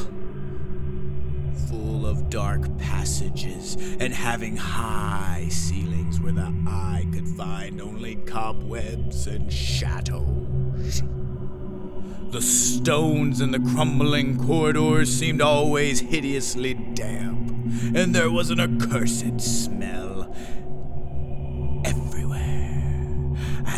full 1.68 2.06
of 2.06 2.30
dark 2.30 2.62
passages 2.78 3.76
and 4.00 4.14
having 4.14 4.56
high 4.56 5.48
ceilings 5.50 6.20
where 6.22 6.32
the 6.32 6.54
eye 6.68 7.08
could 7.12 7.28
find 7.30 7.82
only 7.82 8.16
cobwebs 8.28 9.26
and 9.26 9.52
shadows. 9.52 11.02
The 12.30 12.42
stones 12.42 13.42
in 13.42 13.50
the 13.50 13.60
crumbling 13.74 14.38
corridors 14.38 15.12
seemed 15.12 15.42
always 15.42 16.02
hideously 16.02 16.76
damp, 16.94 17.50
and 17.96 18.14
there 18.14 18.30
was 18.30 18.52
an 18.52 18.60
accursed 18.60 19.42
smell 19.42 20.25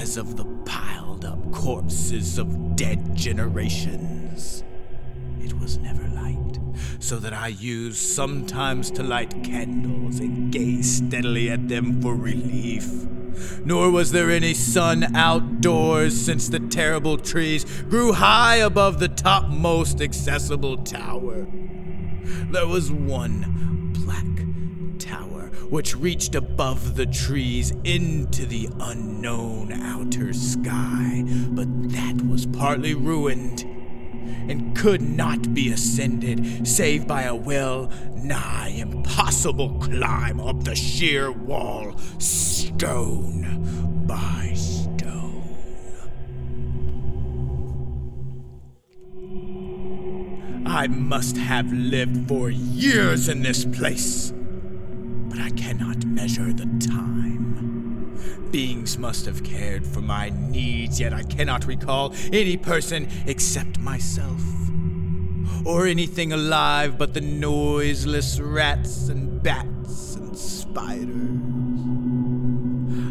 as 0.07 0.15
of 0.15 0.37
the 0.37 0.45
piled 0.63 1.25
up 1.25 1.51
corpses 1.51 2.37
of 2.37 2.77
dead 2.77 3.13
generations. 3.13 4.63
It 5.41 5.51
was 5.59 5.79
never 5.79 6.07
light, 6.15 6.59
so 6.99 7.17
that 7.17 7.33
I 7.33 7.47
used 7.47 7.97
sometimes 7.97 8.89
to 8.91 9.03
light 9.03 9.43
candles 9.43 10.21
and 10.21 10.49
gaze 10.49 10.97
steadily 10.97 11.49
at 11.49 11.67
them 11.67 12.01
for 12.01 12.15
relief. 12.15 12.89
Nor 13.65 13.91
was 13.91 14.13
there 14.13 14.31
any 14.31 14.53
sun 14.53 15.13
outdoors 15.13 16.19
since 16.19 16.47
the 16.47 16.61
terrible 16.61 17.17
trees 17.17 17.65
grew 17.89 18.13
high 18.13 18.57
above 18.57 18.99
the 18.99 19.09
topmost 19.09 19.99
accessible 19.99 20.77
tower. 20.77 21.47
There 22.49 22.67
was 22.67 22.93
one 22.93 23.86
which 25.69 25.95
reached 25.95 26.35
above 26.35 26.95
the 26.95 27.05
trees 27.05 27.71
into 27.83 28.45
the 28.45 28.69
unknown 28.79 29.71
outer 29.71 30.33
sky, 30.33 31.23
but 31.49 31.67
that 31.91 32.21
was 32.27 32.45
partly 32.45 32.93
ruined 32.93 33.61
and 34.49 34.75
could 34.77 35.01
not 35.01 35.53
be 35.53 35.71
ascended 35.71 36.67
save 36.67 37.07
by 37.07 37.23
a 37.23 37.35
well 37.35 37.91
nigh 38.15 38.73
impossible 38.77 39.79
climb 39.79 40.39
up 40.39 40.63
the 40.63 40.75
sheer 40.75 41.31
wall, 41.31 41.97
stone 42.19 44.05
by 44.07 44.53
stone. 44.55 45.43
I 50.65 50.87
must 50.87 51.37
have 51.37 51.71
lived 51.71 52.27
for 52.27 52.49
years 52.49 53.27
in 53.27 53.41
this 53.41 53.65
place, 53.65 54.33
but 55.37 55.45
I 55.45 55.49
cannot 55.51 56.05
measure 56.05 56.51
the 56.51 56.65
time. 56.87 58.17
Beings 58.51 58.97
must 58.97 59.25
have 59.25 59.43
cared 59.43 59.85
for 59.85 60.01
my 60.01 60.29
needs, 60.29 60.99
yet 60.99 61.13
I 61.13 61.23
cannot 61.23 61.65
recall 61.65 62.13
any 62.31 62.57
person 62.57 63.07
except 63.27 63.79
myself. 63.79 64.41
Or 65.65 65.85
anything 65.85 66.33
alive 66.33 66.97
but 66.97 67.13
the 67.13 67.21
noiseless 67.21 68.39
rats 68.39 69.09
and 69.09 69.43
bats 69.43 70.15
and 70.15 70.35
spiders. 70.37 71.66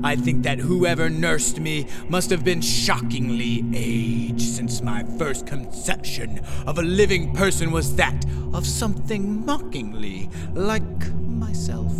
I 0.06 0.14
think 0.14 0.44
that 0.44 0.60
whoever 0.60 1.10
nursed 1.10 1.58
me 1.58 1.88
must 2.08 2.30
have 2.30 2.44
been 2.44 2.60
shockingly 2.60 3.64
aged, 3.74 4.40
since 4.40 4.80
my 4.80 5.02
first 5.18 5.48
conception 5.48 6.42
of 6.64 6.78
a 6.78 6.82
living 6.82 7.34
person 7.34 7.72
was 7.72 7.96
that 7.96 8.24
of 8.52 8.64
something 8.64 9.44
mockingly 9.44 10.30
like 10.54 11.12
myself 11.12 11.92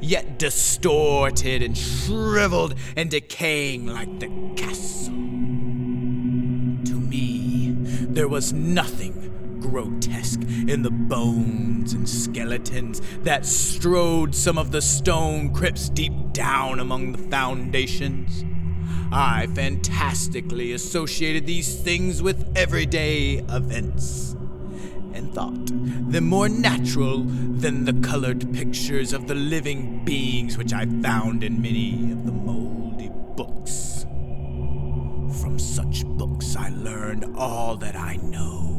yet 0.00 0.38
distorted 0.38 1.62
and 1.62 1.76
shriveled 1.76 2.74
and 2.96 3.10
decaying 3.10 3.86
like 3.86 4.18
the 4.18 4.28
castle. 4.56 5.12
To 6.84 6.94
me, 6.94 7.74
there 8.08 8.28
was 8.28 8.54
nothing 8.54 9.25
grotesque 9.70 10.42
in 10.68 10.82
the 10.82 10.90
bones 10.90 11.92
and 11.92 12.08
skeletons 12.08 13.02
that 13.22 13.44
strode 13.44 14.32
some 14.34 14.58
of 14.58 14.70
the 14.70 14.80
stone 14.80 15.52
crypts 15.52 15.88
deep 15.88 16.12
down 16.32 16.78
among 16.78 17.12
the 17.12 17.18
foundations. 17.18 18.44
I 19.10 19.48
fantastically 19.48 20.72
associated 20.72 21.46
these 21.46 21.80
things 21.80 22.22
with 22.22 22.56
everyday 22.56 23.38
events 23.48 24.36
and 25.12 25.34
thought 25.34 25.66
them 26.10 26.26
more 26.26 26.48
natural 26.48 27.24
than 27.24 27.86
the 27.86 28.06
colored 28.06 28.52
pictures 28.54 29.12
of 29.12 29.26
the 29.26 29.34
living 29.34 30.04
beings 30.04 30.56
which 30.56 30.72
I 30.72 30.86
found 30.86 31.42
in 31.42 31.60
many 31.60 32.12
of 32.12 32.24
the 32.24 32.32
moldy 32.32 33.10
books. 33.36 34.06
From 35.40 35.58
such 35.58 36.04
books 36.04 36.54
I 36.54 36.68
learned 36.68 37.36
all 37.36 37.76
that 37.78 37.96
I 37.96 38.16
know. 38.16 38.75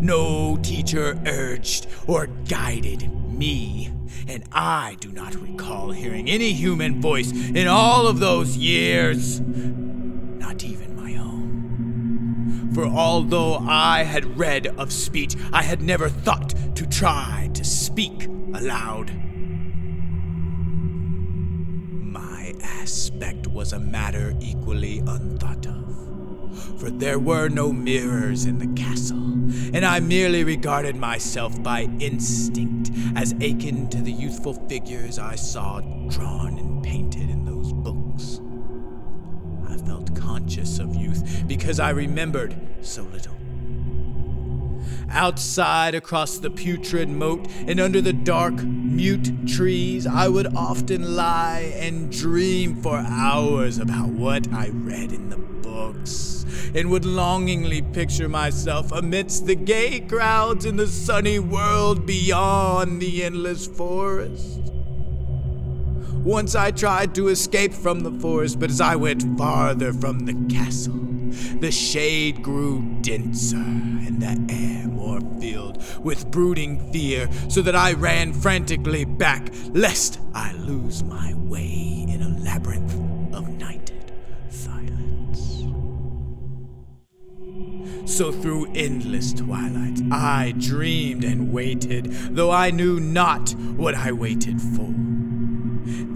No 0.00 0.56
teacher 0.62 1.20
urged 1.26 1.86
or 2.06 2.26
guided 2.26 3.12
me, 3.28 3.92
and 4.26 4.42
I 4.50 4.96
do 4.98 5.12
not 5.12 5.34
recall 5.34 5.90
hearing 5.90 6.26
any 6.26 6.54
human 6.54 7.02
voice 7.02 7.30
in 7.32 7.68
all 7.68 8.06
of 8.06 8.18
those 8.18 8.56
years. 8.56 9.40
Not 9.40 10.64
even 10.64 10.96
my 10.96 11.16
own. 11.16 12.70
For 12.72 12.86
although 12.86 13.58
I 13.58 14.04
had 14.04 14.38
read 14.38 14.68
of 14.78 14.90
speech, 14.90 15.36
I 15.52 15.62
had 15.62 15.82
never 15.82 16.08
thought 16.08 16.54
to 16.76 16.86
try 16.86 17.50
to 17.52 17.62
speak 17.62 18.24
aloud. 18.54 19.12
My 21.92 22.54
aspect 22.62 23.48
was 23.48 23.74
a 23.74 23.78
matter 23.78 24.34
equally 24.40 25.00
unthought 25.00 25.66
of 25.66 25.89
for 26.80 26.90
there 26.90 27.18
were 27.18 27.48
no 27.48 27.74
mirrors 27.74 28.46
in 28.46 28.58
the 28.58 28.80
castle, 28.80 29.18
and 29.18 29.84
I 29.84 30.00
merely 30.00 30.44
regarded 30.44 30.96
myself 30.96 31.62
by 31.62 31.82
instinct 32.00 32.90
as 33.14 33.32
akin 33.32 33.90
to 33.90 33.98
the 33.98 34.10
youthful 34.10 34.54
figures 34.66 35.18
I 35.18 35.34
saw 35.34 35.80
drawn 36.08 36.58
and 36.58 36.82
painted 36.82 37.28
in 37.28 37.44
those 37.44 37.74
books. 37.74 38.40
I 39.68 39.76
felt 39.86 40.16
conscious 40.16 40.78
of 40.78 40.96
youth 40.96 41.44
because 41.46 41.78
I 41.78 41.90
remembered 41.90 42.56
so 42.80 43.02
little. 43.02 43.36
Outside 45.10 45.94
across 45.94 46.38
the 46.38 46.50
putrid 46.50 47.10
moat 47.10 47.46
and 47.66 47.78
under 47.78 48.00
the 48.00 48.14
dark, 48.14 48.54
mute 48.62 49.46
trees, 49.46 50.06
I 50.06 50.28
would 50.28 50.54
often 50.54 51.14
lie 51.14 51.74
and 51.76 52.10
dream 52.10 52.80
for 52.80 52.96
hours 52.96 53.76
about 53.76 54.08
what 54.08 54.50
I 54.50 54.70
read 54.70 55.12
in 55.12 55.28
the 55.28 55.59
books 55.80 56.44
and 56.74 56.90
would 56.90 57.04
longingly 57.04 57.80
picture 57.80 58.28
myself 58.28 58.92
amidst 58.92 59.46
the 59.46 59.54
gay 59.54 60.00
crowds 60.00 60.64
in 60.64 60.76
the 60.76 60.86
sunny 60.86 61.38
world 61.38 62.06
beyond 62.06 63.00
the 63.00 63.24
endless 63.24 63.66
forest. 63.66 64.60
Once 66.22 66.54
I 66.54 66.70
tried 66.70 67.14
to 67.14 67.28
escape 67.28 67.72
from 67.72 68.00
the 68.00 68.12
forest, 68.20 68.60
but 68.60 68.70
as 68.70 68.80
I 68.80 68.94
went 68.94 69.38
farther 69.38 69.92
from 69.92 70.26
the 70.26 70.54
castle, 70.54 71.06
the 71.60 71.72
shade 71.72 72.42
grew 72.42 72.82
denser 73.00 73.56
and 73.56 74.20
the 74.20 74.52
air 74.52 74.86
more 74.86 75.20
filled 75.40 75.82
with 76.04 76.30
brooding 76.30 76.92
fear, 76.92 77.28
so 77.48 77.62
that 77.62 77.74
I 77.74 77.94
ran 77.94 78.34
frantically 78.34 79.06
back, 79.06 79.48
lest 79.70 80.20
I 80.34 80.52
lose 80.52 81.02
my 81.04 81.32
way 81.34 82.04
in 82.06 82.20
a 82.22 82.38
labyrinth 82.44 82.99
So 88.10 88.32
through 88.32 88.72
endless 88.74 89.32
twilights 89.32 90.02
I 90.10 90.52
dreamed 90.58 91.22
and 91.22 91.52
waited, 91.52 92.06
though 92.34 92.50
I 92.50 92.72
knew 92.72 92.98
not 92.98 93.52
what 93.76 93.94
I 93.94 94.10
waited 94.10 94.60
for. 94.60 94.92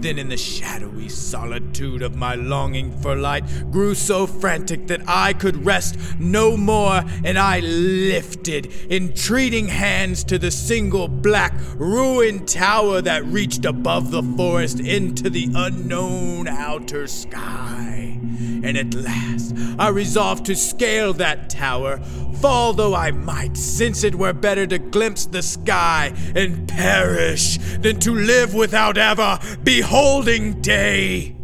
Then, 0.01 0.19
in 0.19 0.27
the 0.27 0.37
shadowy 0.37 1.07
solitude 1.07 2.01
of 2.01 2.15
my 2.15 2.35
longing 2.35 2.91
for 3.01 3.15
light, 3.15 3.45
grew 3.71 3.95
so 3.95 4.27
frantic 4.27 4.87
that 4.87 5.01
I 5.07 5.31
could 5.33 5.65
rest 5.65 5.97
no 6.19 6.57
more, 6.57 7.01
and 7.23 7.39
I 7.39 7.61
lifted 7.61 8.71
entreating 8.91 9.69
hands 9.69 10.25
to 10.25 10.37
the 10.37 10.51
single 10.51 11.07
black, 11.07 11.53
ruined 11.75 12.47
tower 12.47 13.01
that 13.03 13.25
reached 13.25 13.63
above 13.63 14.11
the 14.11 14.21
forest 14.21 14.81
into 14.81 15.29
the 15.29 15.49
unknown 15.55 16.49
outer 16.49 17.07
sky. 17.07 17.94
And 18.63 18.77
at 18.77 18.93
last, 18.93 19.55
I 19.77 19.89
resolved 19.89 20.45
to 20.45 20.55
scale 20.55 21.13
that 21.13 21.49
tower, 21.49 21.99
fall 22.41 22.73
though 22.73 22.95
I 22.95 23.11
might, 23.11 23.57
since 23.57 24.03
it 24.03 24.15
were 24.15 24.33
better 24.33 24.65
to 24.67 24.77
glimpse 24.77 25.25
the 25.25 25.41
sky 25.41 26.13
and 26.35 26.67
perish 26.67 27.57
than 27.79 27.99
to 28.01 28.11
live 28.13 28.53
without 28.53 28.97
ever 28.97 29.39
beholding 29.63 30.61
day. 30.61 31.35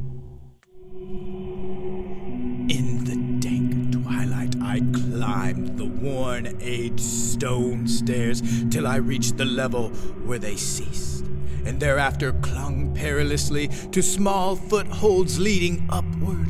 In 2.70 3.04
the 3.04 3.16
dank 3.40 3.92
twilight, 4.04 4.56
I 4.62 4.80
climbed 4.94 5.78
the 5.78 5.86
worn, 5.86 6.58
aged 6.62 7.00
stone 7.00 7.88
stairs 7.88 8.42
till 8.70 8.88
I 8.88 8.96
reached 8.98 9.38
the 9.38 9.46
level 9.46 9.90
where 10.26 10.40
they 10.40 10.56
ceased, 10.56 11.26
and 11.66 11.80
thereafter 11.80 12.32
clung 12.32 12.94
perilously 12.96 13.68
to 13.92 14.02
small 14.02 14.56
footholds 14.56 15.40
leading 15.40 15.88
upward. 15.90 16.48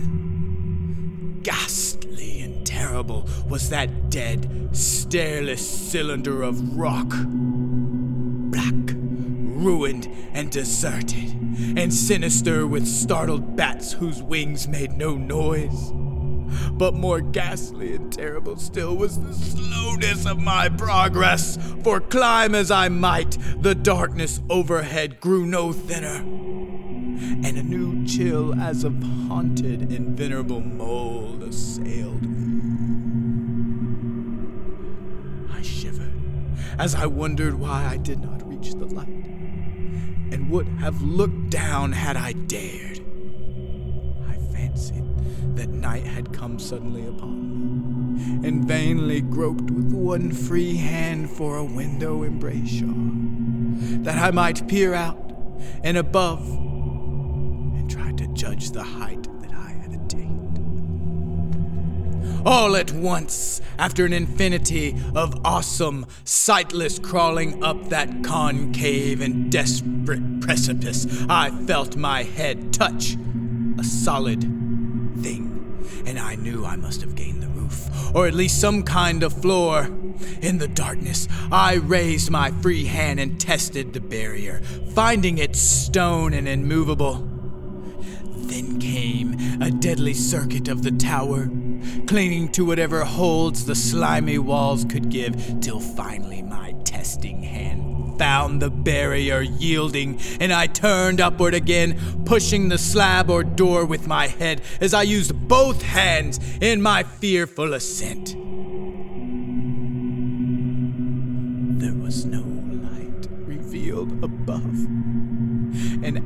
Ghastly 1.43 2.41
and 2.41 2.65
terrible 2.65 3.27
was 3.49 3.69
that 3.69 4.11
dead, 4.11 4.69
stairless 4.73 5.67
cylinder 5.67 6.43
of 6.43 6.77
rock. 6.77 7.09
Black, 7.09 8.93
ruined, 8.93 10.07
and 10.33 10.51
deserted, 10.51 11.33
and 11.77 11.91
sinister 11.91 12.67
with 12.67 12.87
startled 12.87 13.55
bats 13.55 13.93
whose 13.93 14.21
wings 14.21 14.67
made 14.67 14.91
no 14.93 15.15
noise. 15.15 15.91
But 16.73 16.93
more 16.93 17.21
ghastly 17.21 17.95
and 17.95 18.13
terrible 18.13 18.57
still 18.57 18.95
was 18.95 19.19
the 19.19 19.33
slowness 19.33 20.27
of 20.27 20.39
my 20.39 20.69
progress, 20.69 21.57
for 21.83 21.99
climb 21.99 22.53
as 22.53 22.69
I 22.69 22.89
might, 22.89 23.37
the 23.61 23.73
darkness 23.73 24.41
overhead 24.49 25.19
grew 25.19 25.45
no 25.47 25.71
thinner, 25.73 26.23
and 27.21 27.57
a 27.57 27.63
new 27.63 28.05
chill 28.05 28.53
as 28.59 28.83
of 28.83 29.01
haunted 29.27 29.91
and 29.91 30.17
venerable 30.17 30.61
mold 30.61 31.43
assailed 31.43 32.23
me. 32.23 32.61
I 35.51 35.61
shivered 35.61 36.11
as 36.77 36.95
I 36.95 37.05
wondered 37.05 37.55
why 37.55 37.85
I 37.85 37.97
did 37.97 38.21
not 38.21 38.47
reach 38.47 38.73
the 38.73 38.85
light, 38.85 39.07
and 39.07 40.49
would 40.49 40.67
have 40.79 41.01
looked 41.01 41.49
down 41.49 41.91
had 41.91 42.17
I 42.17 42.33
dared. 42.33 42.99
I 44.27 44.37
fancied 44.53 45.05
that 45.55 45.69
night 45.69 46.05
had 46.05 46.33
come 46.33 46.57
suddenly 46.59 47.05
upon 47.05 48.41
me, 48.41 48.47
and 48.47 48.65
vainly 48.65 49.21
groped 49.21 49.69
with 49.69 49.93
one 49.93 50.31
free 50.31 50.77
hand 50.77 51.29
for 51.29 51.57
a 51.57 51.63
window 51.63 52.23
embrasure, 52.23 52.93
that 54.03 54.17
I 54.17 54.31
might 54.31 54.67
peer 54.67 54.93
out 54.93 55.17
and 55.83 55.97
above, 55.97 56.70
judge 58.41 58.71
the 58.71 58.81
height 58.81 59.21
that 59.39 59.53
I 59.53 59.69
had 59.69 59.93
attained. 59.93 60.57
All 62.43 62.75
at 62.75 62.91
once, 62.91 63.61
after 63.77 64.03
an 64.03 64.13
infinity 64.13 64.99
of 65.13 65.39
awesome, 65.45 66.07
sightless 66.23 66.97
crawling 66.97 67.63
up 67.63 67.89
that 67.89 68.23
concave 68.23 69.21
and 69.21 69.51
desperate 69.51 70.41
precipice, 70.41 71.05
I 71.29 71.51
felt 71.67 71.95
my 71.95 72.23
head 72.23 72.73
touch 72.73 73.15
a 73.77 73.83
solid 73.83 74.41
thing, 75.21 76.03
and 76.07 76.17
I 76.17 76.33
knew 76.33 76.65
I 76.65 76.77
must 76.77 77.01
have 77.01 77.13
gained 77.13 77.43
the 77.43 77.49
roof, 77.49 78.15
or 78.15 78.25
at 78.25 78.33
least 78.33 78.59
some 78.59 78.81
kind 78.81 79.21
of 79.21 79.39
floor. 79.39 79.83
In 80.41 80.57
the 80.57 80.67
darkness, 80.67 81.27
I 81.51 81.75
raised 81.75 82.31
my 82.31 82.49
free 82.49 82.85
hand 82.85 83.19
and 83.19 83.39
tested 83.39 83.93
the 83.93 84.01
barrier, 84.01 84.61
finding 84.95 85.37
it 85.37 85.55
stone 85.55 86.33
and 86.33 86.47
immovable. 86.47 87.27
Then 88.43 88.79
came 88.79 89.61
a 89.61 89.71
deadly 89.71 90.13
circuit 90.13 90.67
of 90.67 90.83
the 90.83 90.91
tower, 90.91 91.49
clinging 92.07 92.51
to 92.53 92.65
whatever 92.65 93.03
holds 93.03 93.65
the 93.65 93.75
slimy 93.75 94.37
walls 94.37 94.85
could 94.85 95.09
give, 95.09 95.61
till 95.61 95.79
finally 95.79 96.41
my 96.41 96.73
testing 96.83 97.43
hand 97.43 97.91
found 98.21 98.61
the 98.61 98.69
barrier 98.69 99.41
yielding, 99.41 100.19
and 100.39 100.53
I 100.53 100.67
turned 100.67 101.19
upward 101.19 101.55
again, 101.55 102.23
pushing 102.23 102.69
the 102.69 102.77
slab 102.77 103.31
or 103.31 103.43
door 103.43 103.83
with 103.83 104.05
my 104.05 104.27
head 104.27 104.61
as 104.79 104.93
I 104.93 105.01
used 105.01 105.47
both 105.47 105.81
hands 105.81 106.39
in 106.61 106.83
my 106.83 107.01
fearful 107.01 107.73
ascent. 107.73 108.35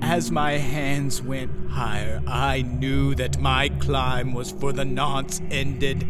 As 0.06 0.30
my 0.30 0.52
hands 0.52 1.20
went 1.20 1.52
higher, 1.72 2.22
I 2.28 2.62
knew 2.62 3.16
that 3.16 3.40
my 3.40 3.70
climb 3.70 4.36
was 4.36 4.52
for 4.52 4.72
the 4.72 4.86
nonce 4.86 5.42
ended. 5.50 6.08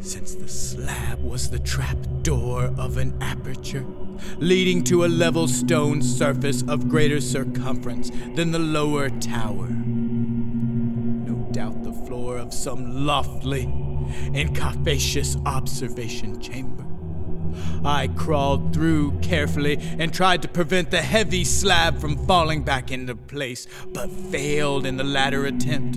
Since 0.00 0.36
the 0.36 0.48
slab 0.48 1.22
was 1.22 1.50
the 1.50 1.58
trap 1.58 1.98
door 2.22 2.72
of 2.78 2.96
an 2.96 3.18
aperture, 3.20 3.84
leading 4.38 4.82
to 4.84 5.04
a 5.04 5.08
level 5.08 5.46
stone 5.46 6.00
surface 6.00 6.62
of 6.62 6.88
greater 6.88 7.20
circumference 7.20 8.10
than 8.34 8.50
the 8.50 8.58
lower 8.58 9.10
tower. 9.10 9.68
No 9.68 11.46
doubt 11.52 11.84
the 11.84 11.92
floor 11.92 12.38
of 12.38 12.54
some 12.54 13.04
lofty 13.04 13.64
and 14.32 14.56
capacious 14.56 15.36
observation 15.44 16.40
chamber. 16.40 16.89
I 17.84 18.08
crawled 18.08 18.74
through 18.74 19.18
carefully 19.20 19.78
and 19.98 20.12
tried 20.12 20.42
to 20.42 20.48
prevent 20.48 20.90
the 20.90 21.02
heavy 21.02 21.44
slab 21.44 21.98
from 21.98 22.16
falling 22.26 22.62
back 22.62 22.90
into 22.90 23.14
place, 23.14 23.66
but 23.92 24.10
failed 24.10 24.86
in 24.86 24.96
the 24.96 25.04
latter 25.04 25.46
attempt. 25.46 25.96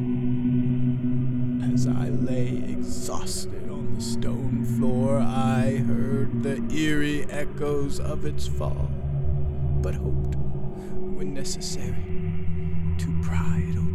As 1.74 1.88
I 1.88 2.10
lay 2.10 2.64
exhausted 2.70 3.70
on 3.70 3.96
the 3.96 4.02
stone 4.02 4.64
floor, 4.78 5.20
I 5.20 5.78
heard 5.78 6.44
the 6.44 6.64
eerie 6.72 7.26
echoes 7.30 8.00
of 8.00 8.26
its 8.26 8.48
fall. 8.48 8.90
but 9.82 9.96
hoped, 9.96 10.36
when 11.18 11.34
necessary, 11.34 12.06
to 12.98 13.14
pry 13.22 13.62
it 13.70 13.78
open 13.78 13.93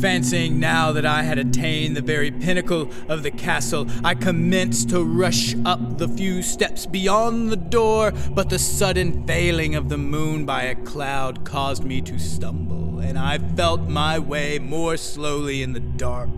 Fancying 0.00 0.60
now 0.60 0.92
that 0.92 1.04
I 1.04 1.24
had 1.24 1.38
attained 1.38 1.96
the 1.96 2.02
very 2.02 2.30
pinnacle 2.30 2.88
of 3.08 3.24
the 3.24 3.32
castle, 3.32 3.88
I 4.04 4.14
commenced 4.14 4.90
to 4.90 5.02
rush 5.02 5.56
up 5.64 5.98
the 5.98 6.06
few 6.06 6.40
steps 6.40 6.86
beyond 6.86 7.50
the 7.50 7.56
door, 7.56 8.12
but 8.30 8.48
the 8.48 8.60
sudden 8.60 9.26
failing 9.26 9.74
of 9.74 9.88
the 9.88 9.98
moon 9.98 10.46
by 10.46 10.62
a 10.62 10.76
cloud 10.76 11.44
caused 11.44 11.82
me 11.82 12.00
to 12.02 12.16
stumble, 12.16 13.00
and 13.00 13.18
I 13.18 13.38
felt 13.38 13.88
my 13.88 14.20
way 14.20 14.60
more 14.60 14.96
slowly 14.96 15.62
in 15.62 15.72
the 15.72 15.80
dark. 15.80 16.30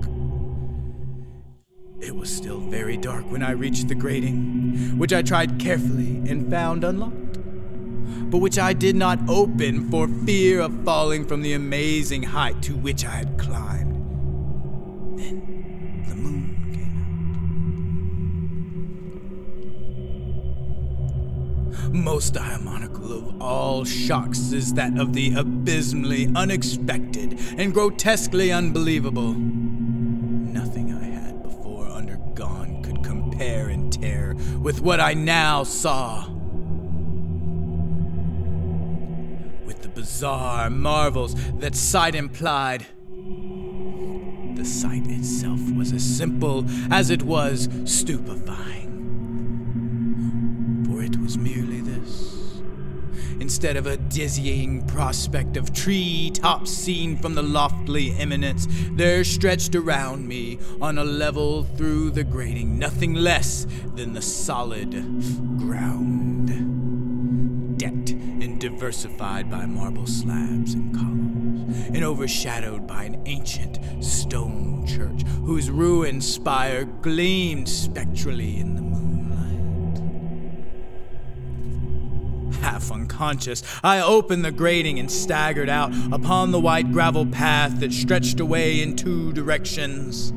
It 2.00 2.16
was 2.16 2.34
still 2.34 2.60
very 2.60 2.96
dark 2.96 3.30
when 3.30 3.42
I 3.42 3.50
reached 3.50 3.88
the 3.88 3.94
grating, 3.94 4.96
which 4.96 5.12
I 5.12 5.20
tried 5.20 5.58
carefully 5.58 6.22
and 6.30 6.50
found 6.50 6.82
unlocked, 6.82 7.39
but 8.30 8.38
which 8.38 8.58
I 8.58 8.72
did 8.72 8.96
not 8.96 9.18
open 9.28 9.90
for 9.90 10.08
fear 10.08 10.60
of 10.60 10.84
falling 10.84 11.24
from 11.26 11.42
the 11.42 11.52
amazing 11.52 12.22
height 12.22 12.62
to 12.62 12.76
which 12.76 13.04
I 13.04 13.10
had 13.10 13.38
climbed. 13.38 13.96
Then 15.18 16.04
the 16.08 16.14
moon 16.14 16.56
came 16.72 16.94
out. 21.74 21.92
Most 21.92 22.34
diabolical 22.34 23.12
of 23.12 23.42
all 23.42 23.84
shocks 23.84 24.52
is 24.52 24.74
that 24.74 24.96
of 24.98 25.12
the 25.12 25.34
abysmally 25.34 26.30
unexpected 26.36 27.38
and 27.58 27.74
grotesquely 27.74 28.52
unbelievable. 28.52 29.32
Nothing 29.34 30.94
I 30.94 31.04
had 31.04 31.42
before 31.42 31.88
undergone 31.88 32.82
could 32.82 33.02
compare 33.02 33.70
in 33.70 33.90
terror 33.90 34.36
with 34.60 34.80
what 34.80 35.00
I 35.00 35.14
now 35.14 35.64
saw. 35.64 36.29
Bizarre 40.00 40.70
marvels 40.70 41.34
that 41.58 41.74
sight 41.74 42.14
implied, 42.14 42.86
the 44.56 44.64
sight 44.64 45.06
itself 45.06 45.60
was 45.72 45.92
as 45.92 46.02
simple 46.02 46.64
as 46.90 47.10
it 47.10 47.22
was 47.22 47.68
stupefying. 47.84 48.88
For 50.86 51.02
it 51.02 51.18
was 51.18 51.36
merely 51.36 51.82
this. 51.82 52.62
Instead 53.40 53.76
of 53.76 53.86
a 53.86 53.98
dizzying 53.98 54.86
prospect 54.86 55.58
of 55.58 55.74
tree 55.74 56.30
tops 56.32 56.70
seen 56.70 57.18
from 57.18 57.34
the 57.34 57.42
lofty 57.42 58.12
eminence, 58.18 58.66
there 58.92 59.22
stretched 59.22 59.74
around 59.74 60.26
me 60.26 60.58
on 60.80 60.96
a 60.96 61.04
level 61.04 61.64
through 61.76 62.08
the 62.10 62.24
grating 62.24 62.78
nothing 62.78 63.12
less 63.12 63.66
than 63.96 64.14
the 64.14 64.22
solid 64.22 64.92
ground, 65.58 66.29
diversified 68.80 69.50
by 69.50 69.66
marble 69.66 70.06
slabs 70.06 70.72
and 70.72 70.94
columns, 70.94 71.88
and 71.88 72.02
overshadowed 72.02 72.86
by 72.86 73.04
an 73.04 73.22
ancient 73.26 73.78
stone 74.02 74.86
church 74.86 75.20
whose 75.44 75.70
ruined 75.70 76.24
spire 76.24 76.86
gleamed 76.86 77.68
spectrally 77.68 78.58
in 78.58 78.74
the 78.76 78.80
moonlight. 78.80 80.00
Half 82.62 82.90
unconscious, 82.90 83.62
I 83.84 84.00
opened 84.00 84.46
the 84.46 84.50
grating 84.50 84.98
and 84.98 85.10
staggered 85.10 85.68
out 85.68 85.92
upon 86.10 86.50
the 86.50 86.58
white 86.58 86.90
gravel 86.90 87.26
path 87.26 87.80
that 87.80 87.92
stretched 87.92 88.40
away 88.40 88.80
in 88.80 88.96
two 88.96 89.34
directions. 89.34 90.32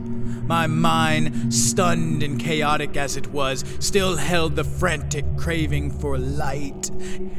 My 0.46 0.68
mind, 0.68 1.54
stunned 1.54 2.22
and 2.22 2.40
chaotic 2.40 2.98
as 2.98 3.16
it 3.16 3.28
was, 3.28 3.64
still 3.80 4.18
held 4.18 4.56
the 4.56 4.64
frantic 4.64 5.26
craving 5.38 5.92
for 5.92 6.18
light, 6.18 6.90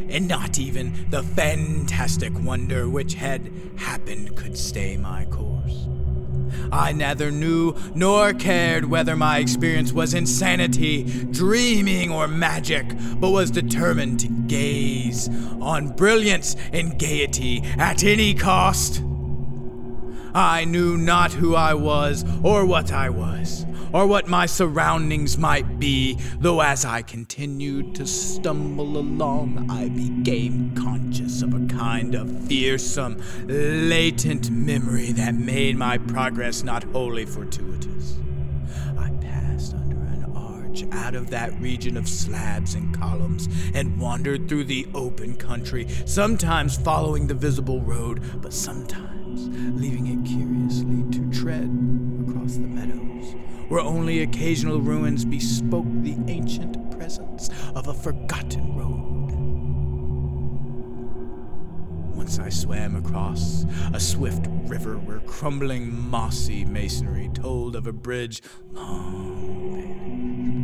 and 0.09 0.27
not 0.27 0.59
even 0.59 1.07
the 1.11 1.23
fantastic 1.23 2.33
wonder 2.41 2.89
which 2.89 3.15
had 3.15 3.53
happened 3.77 4.37
could 4.37 4.57
stay 4.57 4.97
my 4.97 5.27
course. 5.27 5.87
I 6.73 6.93
neither 6.93 7.31
knew 7.31 7.75
nor 7.95 8.33
cared 8.33 8.87
whether 8.87 9.17
my 9.17 9.39
experience 9.39 9.93
was 9.93 10.15
insanity, 10.15 11.05
dreaming, 11.31 12.11
or 12.11 12.27
magic, 12.27 12.87
but 13.21 13.31
was 13.31 13.51
determined 13.51 14.21
to 14.21 14.29
gaze 14.29 15.29
on 15.61 15.95
brilliance 15.95 16.57
and 16.73 16.99
gaiety 16.99 17.63
at 17.79 18.03
any 18.03 18.35
cost. 18.35 19.03
I 20.37 20.65
knew 20.65 20.97
not 20.97 21.33
who 21.33 21.55
I 21.55 21.75
was, 21.75 22.25
or 22.43 22.67
what 22.67 22.91
I 22.91 23.09
was, 23.09 23.65
or 23.93 24.05
what 24.09 24.27
my 24.27 24.47
surroundings 24.47 25.39
might 25.39 25.79
be, 25.79 26.19
though 26.41 26.61
as 26.61 26.85
I 26.85 27.03
continued 27.03 27.95
to 27.95 28.07
stumble 28.07 28.99
along, 28.99 29.71
I 29.71 29.89
became 29.91 30.75
conscious 30.75 31.41
of 31.43 31.55
a 31.55 31.65
kind 31.67 32.17
of 32.17 32.49
fearsome, 32.49 33.23
latent 33.47 34.51
memory 34.51 35.13
that 35.13 35.37
made 35.37 35.77
my 35.77 35.99
progress 35.99 36.65
not 36.65 36.83
wholly 36.83 37.27
fortuitous. 37.27 38.19
I 38.99 39.11
passed 39.21 39.73
under 39.75 39.99
an 39.99 40.33
arch 40.35 40.83
out 40.91 41.15
of 41.15 41.31
that 41.31 41.57
region 41.61 41.97
of 41.97 42.09
slabs 42.09 42.75
and 42.75 42.93
columns 42.93 43.49
and 43.73 44.01
wandered 44.01 44.49
through 44.49 44.65
the 44.65 44.89
open 44.95 45.37
country, 45.37 45.87
sometimes 46.07 46.77
following 46.77 47.29
the 47.29 47.35
visible 47.35 47.81
road, 47.83 48.21
but 48.43 48.53
sometimes 48.53 49.14
leaving 49.43 50.07
it 50.07 50.25
curiously 50.27 51.05
to 51.13 51.31
tread 51.31 51.71
across 52.29 52.55
the 52.55 52.67
meadows, 52.67 53.35
where 53.69 53.81
only 53.81 54.23
occasional 54.23 54.81
ruins 54.81 55.25
bespoke 55.25 55.87
the 56.03 56.17
ancient 56.29 56.91
presence 56.97 57.51
of 57.75 57.89
a 57.89 57.95
forgotten 57.95 58.77
road. 58.77 59.31
Once 62.17 62.39
I 62.39 62.49
swam 62.49 62.97
across 62.97 63.65
a 63.93 64.01
swift 64.01 64.47
river 64.65 64.97
where 64.99 65.21
crumbling 65.21 65.93
mossy 66.09 66.65
masonry 66.65 67.29
told 67.35 67.77
of 67.77 67.87
a 67.87 67.93
bridge 67.93 68.43
long 68.73 69.45
vanished. 70.55 70.64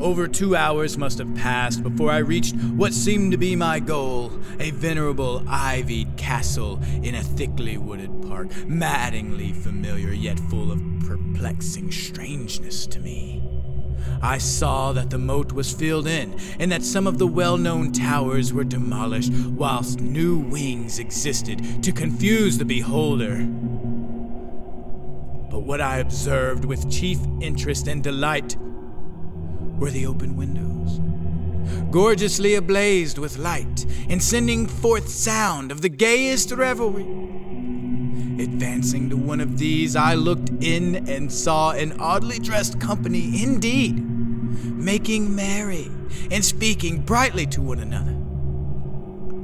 Over 0.00 0.28
two 0.28 0.54
hours 0.54 0.98
must 0.98 1.18
have 1.18 1.34
passed 1.34 1.82
before 1.82 2.10
I 2.10 2.18
reached 2.18 2.54
what 2.54 2.92
seemed 2.92 3.32
to 3.32 3.38
be 3.38 3.56
my 3.56 3.80
goal 3.80 4.30
a 4.60 4.70
venerable 4.70 5.42
ivied 5.46 6.16
castle 6.18 6.80
in 7.02 7.14
a 7.14 7.22
thickly 7.22 7.78
wooded 7.78 8.22
park, 8.28 8.48
maddeningly 8.66 9.52
familiar 9.52 10.12
yet 10.12 10.38
full 10.50 10.70
of 10.70 10.82
perplexing 11.06 11.90
strangeness 11.90 12.86
to 12.88 13.00
me. 13.00 13.42
I 14.20 14.38
saw 14.38 14.92
that 14.92 15.10
the 15.10 15.18
moat 15.18 15.52
was 15.52 15.72
filled 15.72 16.06
in, 16.06 16.38
and 16.58 16.70
that 16.72 16.82
some 16.82 17.06
of 17.06 17.18
the 17.18 17.26
well 17.26 17.56
known 17.56 17.92
towers 17.92 18.52
were 18.52 18.64
demolished, 18.64 19.32
whilst 19.32 20.00
new 20.00 20.38
wings 20.38 20.98
existed 20.98 21.82
to 21.82 21.92
confuse 21.92 22.58
the 22.58 22.64
beholder. 22.64 23.36
But 25.50 25.60
what 25.60 25.80
I 25.80 25.98
observed 25.98 26.64
with 26.64 26.90
chief 26.90 27.18
interest 27.40 27.88
and 27.88 28.02
delight 28.02 28.56
were 29.78 29.90
the 29.90 30.06
open 30.06 30.36
windows, 30.36 31.00
gorgeously 31.90 32.54
ablazed 32.54 33.18
with 33.18 33.38
light, 33.38 33.86
and 34.08 34.22
sending 34.22 34.66
forth 34.66 35.08
sound 35.08 35.70
of 35.70 35.82
the 35.82 35.88
gayest 35.88 36.50
revelry. 36.52 37.06
Advancing 38.42 39.08
to 39.10 39.16
one 39.16 39.40
of 39.40 39.58
these, 39.58 39.96
I 39.96 40.14
looked 40.14 40.50
in 40.60 41.08
and 41.08 41.32
saw 41.32 41.70
an 41.72 41.98
oddly 41.98 42.38
dressed 42.38 42.80
company 42.80 43.42
indeed, 43.42 44.04
making 44.64 45.34
merry 45.34 45.90
and 46.30 46.44
speaking 46.44 47.00
brightly 47.00 47.46
to 47.46 47.62
one 47.62 47.78
another. 47.78 48.14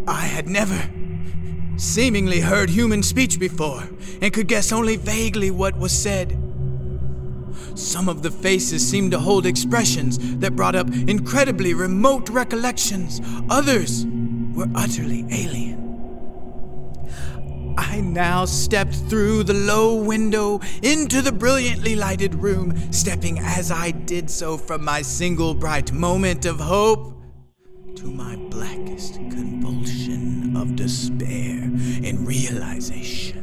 I 0.06 0.26
had 0.26 0.48
never 0.48 0.90
seemingly 1.76 2.40
heard 2.40 2.70
human 2.70 3.02
speech 3.02 3.40
before, 3.40 3.88
and 4.20 4.32
could 4.32 4.46
guess 4.46 4.72
only 4.72 4.96
vaguely 4.96 5.50
what 5.50 5.76
was 5.76 5.92
said. 5.92 6.38
Some 7.74 8.08
of 8.08 8.22
the 8.22 8.30
faces 8.30 8.86
seemed 8.86 9.12
to 9.12 9.18
hold 9.18 9.46
expressions 9.46 10.18
that 10.38 10.56
brought 10.56 10.74
up 10.74 10.88
incredibly 10.92 11.74
remote 11.74 12.28
recollections, 12.28 13.20
others 13.48 14.06
were 14.54 14.68
utterly 14.74 15.26
alien. 15.30 15.82
I 17.78 18.00
now 18.00 18.44
stepped 18.44 18.94
through 18.94 19.44
the 19.44 19.54
low 19.54 19.94
window 20.02 20.60
into 20.82 21.22
the 21.22 21.32
brilliantly 21.32 21.96
lighted 21.96 22.34
room, 22.34 22.92
stepping 22.92 23.38
as 23.38 23.70
I 23.70 23.90
did 23.90 24.30
so 24.30 24.56
from 24.56 24.84
my 24.84 25.02
single 25.02 25.54
bright 25.54 25.92
moment 25.92 26.44
of 26.44 26.60
hope 26.60 27.14
to 27.96 28.06
my 28.06 28.36
blackest 28.50 29.14
convulsion 29.14 30.56
of 30.56 30.76
despair 30.76 31.62
and 31.62 32.26
realization. 32.26 33.41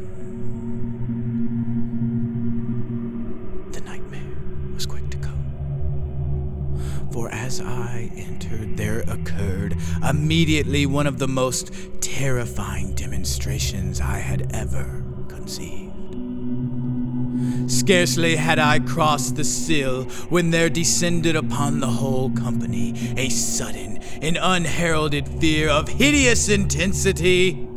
For 7.12 7.32
as 7.32 7.60
I 7.60 8.12
entered, 8.15 8.78
there 8.78 9.02
occurred 9.08 9.76
immediately 10.08 10.86
one 10.86 11.08
of 11.08 11.17
the 11.17 11.28
most 11.28 11.72
terrifying 12.02 12.93
demonstrations 12.93 14.00
I 14.00 14.19
had 14.19 14.52
ever 14.54 15.04
conceived. 15.28 15.89
Scarcely 17.67 18.36
had 18.36 18.60
I 18.60 18.80
crossed 18.80 19.36
the 19.36 19.43
sill 19.43 20.04
when 20.30 20.52
there 20.52 20.69
descended 20.69 21.36
upon 21.36 21.80
the 21.80 21.88
whole 21.88 22.30
company 22.32 23.13
a 23.17 23.30
sudden 23.30 23.98
and 24.22 24.38
unheralded 24.39 25.28
fear 25.39 25.69
of 25.69 25.88
hideous 25.88 26.50
intensity, 26.50 27.67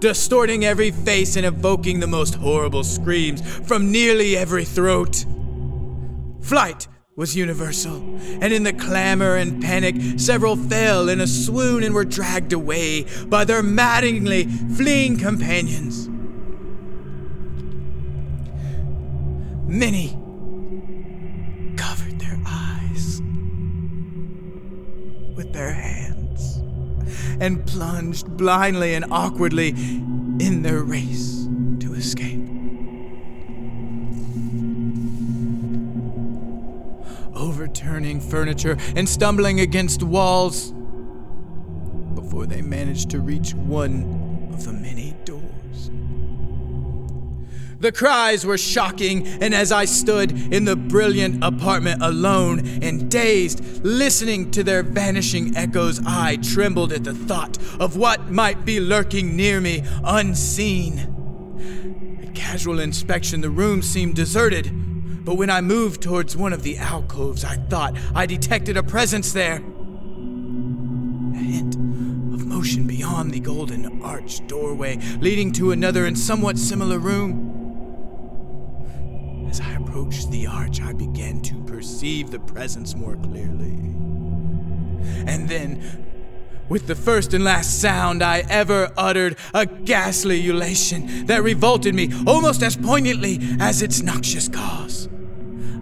distorting 0.00 0.64
every 0.64 0.90
face 0.90 1.36
and 1.36 1.46
evoking 1.46 2.00
the 2.00 2.06
most 2.06 2.34
horrible 2.34 2.82
screams 2.84 3.40
from 3.66 3.92
nearly 3.92 4.36
every 4.36 4.64
throat. 4.64 5.24
Flight 6.40 6.88
was 7.20 7.36
universal, 7.36 7.96
and 8.40 8.50
in 8.50 8.62
the 8.62 8.72
clamor 8.72 9.36
and 9.36 9.62
panic, 9.62 9.94
several 10.18 10.56
fell 10.56 11.06
in 11.10 11.20
a 11.20 11.26
swoon 11.26 11.82
and 11.82 11.94
were 11.94 12.02
dragged 12.02 12.50
away 12.50 13.04
by 13.26 13.44
their 13.44 13.62
maddeningly 13.62 14.44
fleeing 14.74 15.18
companions. 15.18 16.08
Many 19.68 20.16
covered 21.76 22.18
their 22.18 22.40
eyes 22.46 23.20
with 25.36 25.52
their 25.52 25.74
hands 25.74 26.56
and 27.38 27.66
plunged 27.66 28.34
blindly 28.38 28.94
and 28.94 29.04
awkwardly 29.10 29.68
in 29.68 30.62
their 30.62 30.82
race 30.82 31.39
Overturning 37.40 38.20
furniture 38.20 38.76
and 38.94 39.08
stumbling 39.08 39.60
against 39.60 40.02
walls 40.02 40.72
before 42.14 42.44
they 42.44 42.60
managed 42.60 43.08
to 43.10 43.20
reach 43.20 43.54
one 43.54 44.50
of 44.52 44.64
the 44.64 44.74
many 44.74 45.16
doors. 45.24 45.90
The 47.80 47.92
cries 47.92 48.44
were 48.44 48.58
shocking, 48.58 49.26
and 49.26 49.54
as 49.54 49.72
I 49.72 49.86
stood 49.86 50.32
in 50.52 50.66
the 50.66 50.76
brilliant 50.76 51.42
apartment 51.42 52.02
alone 52.02 52.58
and 52.82 53.10
dazed, 53.10 53.82
listening 53.82 54.50
to 54.50 54.62
their 54.62 54.82
vanishing 54.82 55.56
echoes, 55.56 55.98
I 56.06 56.36
trembled 56.36 56.92
at 56.92 57.04
the 57.04 57.14
thought 57.14 57.56
of 57.80 57.96
what 57.96 58.30
might 58.30 58.66
be 58.66 58.80
lurking 58.80 59.34
near 59.34 59.62
me 59.62 59.82
unseen. 60.04 62.18
At 62.22 62.34
casual 62.34 62.80
inspection, 62.80 63.40
the 63.40 63.48
room 63.48 63.80
seemed 63.80 64.14
deserted, 64.14 64.70
but 65.24 65.34
when 65.36 65.50
I 65.50 65.60
moved 65.60 66.02
towards 66.02 66.36
one 66.36 66.52
of 66.52 66.62
the 66.62 66.76
alcoves, 66.78 67.44
I 67.44 67.56
thought 67.56 67.96
I 68.14 68.26
detected 68.26 68.76
a 68.76 68.82
presence 68.82 69.32
there. 69.32 69.56
A 69.56 69.58
hint 71.38 71.74
of 71.74 72.46
motion 72.46 72.86
beyond 72.86 73.32
the 73.32 73.40
golden 73.40 74.02
arched 74.02 74.46
doorway 74.46 74.98
leading 75.20 75.52
to 75.52 75.72
another 75.72 76.06
and 76.06 76.18
somewhat 76.18 76.58
similar 76.58 76.98
room. 76.98 77.48
As 79.48 79.60
I 79.60 79.72
approached 79.72 80.30
the 80.30 80.46
arch, 80.46 80.80
I 80.80 80.92
began 80.92 81.40
to 81.42 81.62
perceive 81.64 82.30
the 82.30 82.40
presence 82.40 82.94
more 82.94 83.16
clearly. 83.16 83.78
And 85.26 85.48
then, 85.48 86.09
with 86.70 86.86
the 86.86 86.94
first 86.94 87.34
and 87.34 87.44
last 87.44 87.82
sound 87.82 88.22
I 88.22 88.44
ever 88.48 88.90
uttered, 88.96 89.36
a 89.52 89.66
ghastly 89.66 90.40
ululation 90.40 91.26
that 91.26 91.42
revolted 91.42 91.94
me 91.94 92.10
almost 92.26 92.62
as 92.62 92.76
poignantly 92.76 93.38
as 93.60 93.82
its 93.82 94.00
noxious 94.00 94.48
cause. 94.48 95.08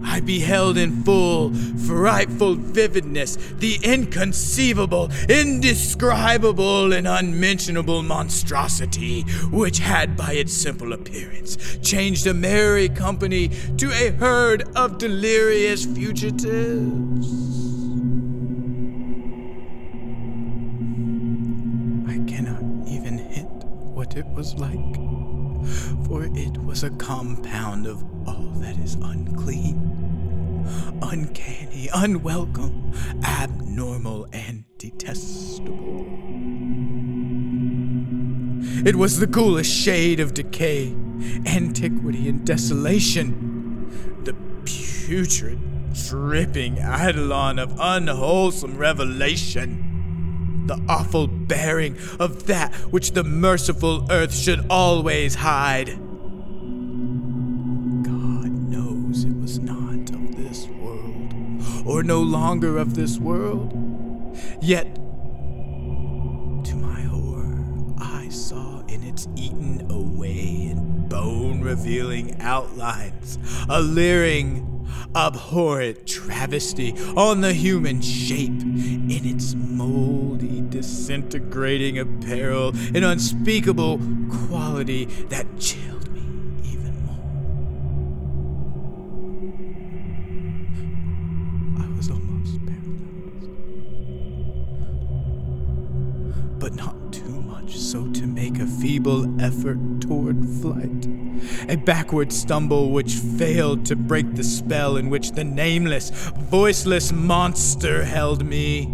I 0.03 0.21
beheld 0.21 0.77
in 0.77 1.03
full, 1.03 1.53
frightful 1.53 2.55
vividness 2.55 3.35
the 3.59 3.77
inconceivable, 3.83 5.11
indescribable, 5.29 6.93
and 6.93 7.07
unmentionable 7.07 8.01
monstrosity 8.01 9.21
which 9.51 9.77
had, 9.77 10.17
by 10.17 10.33
its 10.33 10.53
simple 10.53 10.93
appearance, 10.93 11.77
changed 11.83 12.25
a 12.25 12.33
merry 12.33 12.89
company 12.89 13.49
to 13.77 13.91
a 13.91 14.09
herd 14.11 14.63
of 14.75 14.97
delirious 14.97 15.85
fugitives. 15.85 17.68
It 24.19 24.27
was 24.27 24.53
like, 24.55 24.95
for 26.05 26.25
it 26.35 26.57
was 26.63 26.83
a 26.83 26.89
compound 26.91 27.87
of 27.87 28.03
all 28.27 28.51
that 28.59 28.77
is 28.77 28.95
unclean 28.95 29.89
uncanny, 31.01 31.89
unwelcome, 31.93 32.93
abnormal, 33.23 34.27
and 34.31 34.65
detestable. 34.77 36.05
It 38.85 38.95
was 38.95 39.19
the 39.19 39.27
ghoulish 39.27 39.69
shade 39.69 40.19
of 40.19 40.33
decay, 40.33 40.93
antiquity, 41.45 42.29
and 42.29 42.45
desolation. 42.45 43.89
The 44.25 44.35
putrid, 44.65 45.59
dripping 45.93 46.77
eidolon 46.77 47.57
of 47.57 47.75
unwholesome 47.79 48.77
revelation 48.77 49.88
the 50.69 50.79
awful 50.87 51.25
bearing 51.25 51.97
of 52.19 52.45
that 52.45 52.71
which 52.91 53.13
the 53.13 53.23
merciful 53.23 54.05
earth 54.11 54.35
should 54.35 54.63
always 54.69 55.33
hide. 55.33 55.87
God 58.03 58.51
knows 58.51 59.23
it 59.23 59.35
was 59.41 59.57
not 59.57 60.11
of 60.11 60.35
this 60.37 60.67
world, 60.67 61.33
or 61.87 62.03
no 62.03 62.21
longer 62.21 62.77
of 62.77 62.93
this 62.93 63.17
world. 63.17 63.73
Yet, 64.61 64.93
to 64.93 66.75
my 66.75 67.01
horror, 67.01 67.65
I 67.97 68.29
saw 68.29 68.81
in 68.85 69.01
its 69.01 69.27
eaten 69.35 69.89
away 69.89 70.67
and 70.69 71.09
bone 71.09 71.61
revealing 71.61 72.39
outlines 72.41 73.39
a 73.67 73.81
leering, 73.81 74.78
abhorrent 75.15 76.05
travesty 76.05 76.93
on 77.15 77.41
the 77.41 77.53
human 77.53 78.01
shape. 78.01 78.49
In 78.49 79.21
its 79.25 79.55
moldy, 79.55 80.61
disintegrating 80.61 81.97
apparel, 81.99 82.69
an 82.93 83.03
unspeakable 83.03 83.99
quality 84.47 85.05
that 85.29 85.45
chilled 85.59 85.88
feeble 98.79 99.41
effort 99.41 99.77
toward 100.01 100.45
flight. 100.61 101.07
A 101.69 101.75
backward 101.75 102.31
stumble 102.31 102.91
which 102.91 103.13
failed 103.13 103.85
to 103.85 103.95
break 103.95 104.35
the 104.35 104.43
spell 104.43 104.97
in 104.97 105.09
which 105.09 105.31
the 105.31 105.43
nameless, 105.43 106.09
voiceless 106.49 107.11
monster 107.11 108.03
held 108.03 108.45
me. 108.45 108.87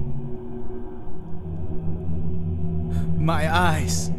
My 3.17 3.53
eyes, 3.53 4.11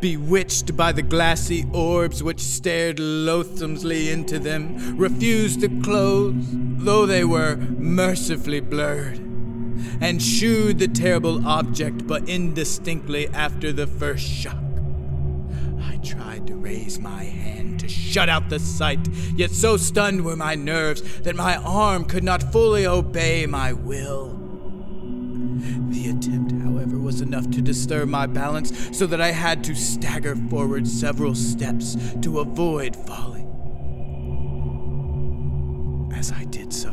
bewitched 0.00 0.76
by 0.76 0.92
the 0.92 1.02
glassy 1.02 1.64
orbs 1.72 2.22
which 2.22 2.40
stared 2.40 2.98
loathsomely 2.98 4.10
into 4.10 4.38
them, 4.38 4.96
refused 4.96 5.60
to 5.60 5.68
close, 5.82 6.34
though 6.38 7.06
they 7.06 7.24
were 7.24 7.56
mercifully 7.56 8.60
blurred 8.60 9.20
and 10.00 10.22
shooed 10.22 10.78
the 10.78 10.88
terrible 10.88 11.46
object 11.46 12.06
but 12.06 12.28
indistinctly 12.28 13.28
after 13.28 13.72
the 13.72 13.86
first 13.86 14.26
shock. 14.26 14.63
I 15.86 15.96
tried 15.98 16.46
to 16.46 16.56
raise 16.56 16.98
my 16.98 17.24
hand 17.24 17.80
to 17.80 17.88
shut 17.88 18.28
out 18.28 18.48
the 18.48 18.58
sight, 18.58 19.08
yet 19.36 19.50
so 19.50 19.76
stunned 19.76 20.24
were 20.24 20.36
my 20.36 20.54
nerves 20.54 21.20
that 21.20 21.36
my 21.36 21.56
arm 21.56 22.04
could 22.04 22.24
not 22.24 22.52
fully 22.52 22.86
obey 22.86 23.46
my 23.46 23.72
will. 23.72 24.40
The 25.90 26.10
attempt, 26.10 26.52
however, 26.52 26.98
was 26.98 27.20
enough 27.20 27.50
to 27.50 27.62
disturb 27.62 28.08
my 28.08 28.26
balance 28.26 28.96
so 28.96 29.06
that 29.06 29.20
I 29.20 29.30
had 29.32 29.62
to 29.64 29.74
stagger 29.74 30.36
forward 30.50 30.86
several 30.86 31.34
steps 31.34 31.96
to 32.22 32.40
avoid 32.40 32.96
falling. 32.96 33.50
As 36.14 36.32
I 36.32 36.44
did 36.44 36.72
so, 36.72 36.90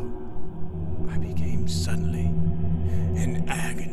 I 1.10 1.18
became 1.18 1.68
suddenly 1.68 2.26
in 3.22 3.45
aware 3.49 3.91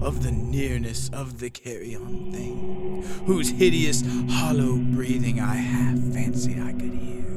of 0.00 0.22
the 0.22 0.30
nearness 0.30 1.10
of 1.12 1.38
the 1.40 1.50
carrion 1.50 2.32
thing, 2.32 3.02
whose 3.26 3.50
hideous, 3.50 4.02
hollow 4.30 4.76
breathing 4.76 5.40
I 5.40 5.56
half 5.56 5.98
fancied 6.12 6.60
I 6.60 6.72
could 6.72 6.94
hear. 6.94 7.27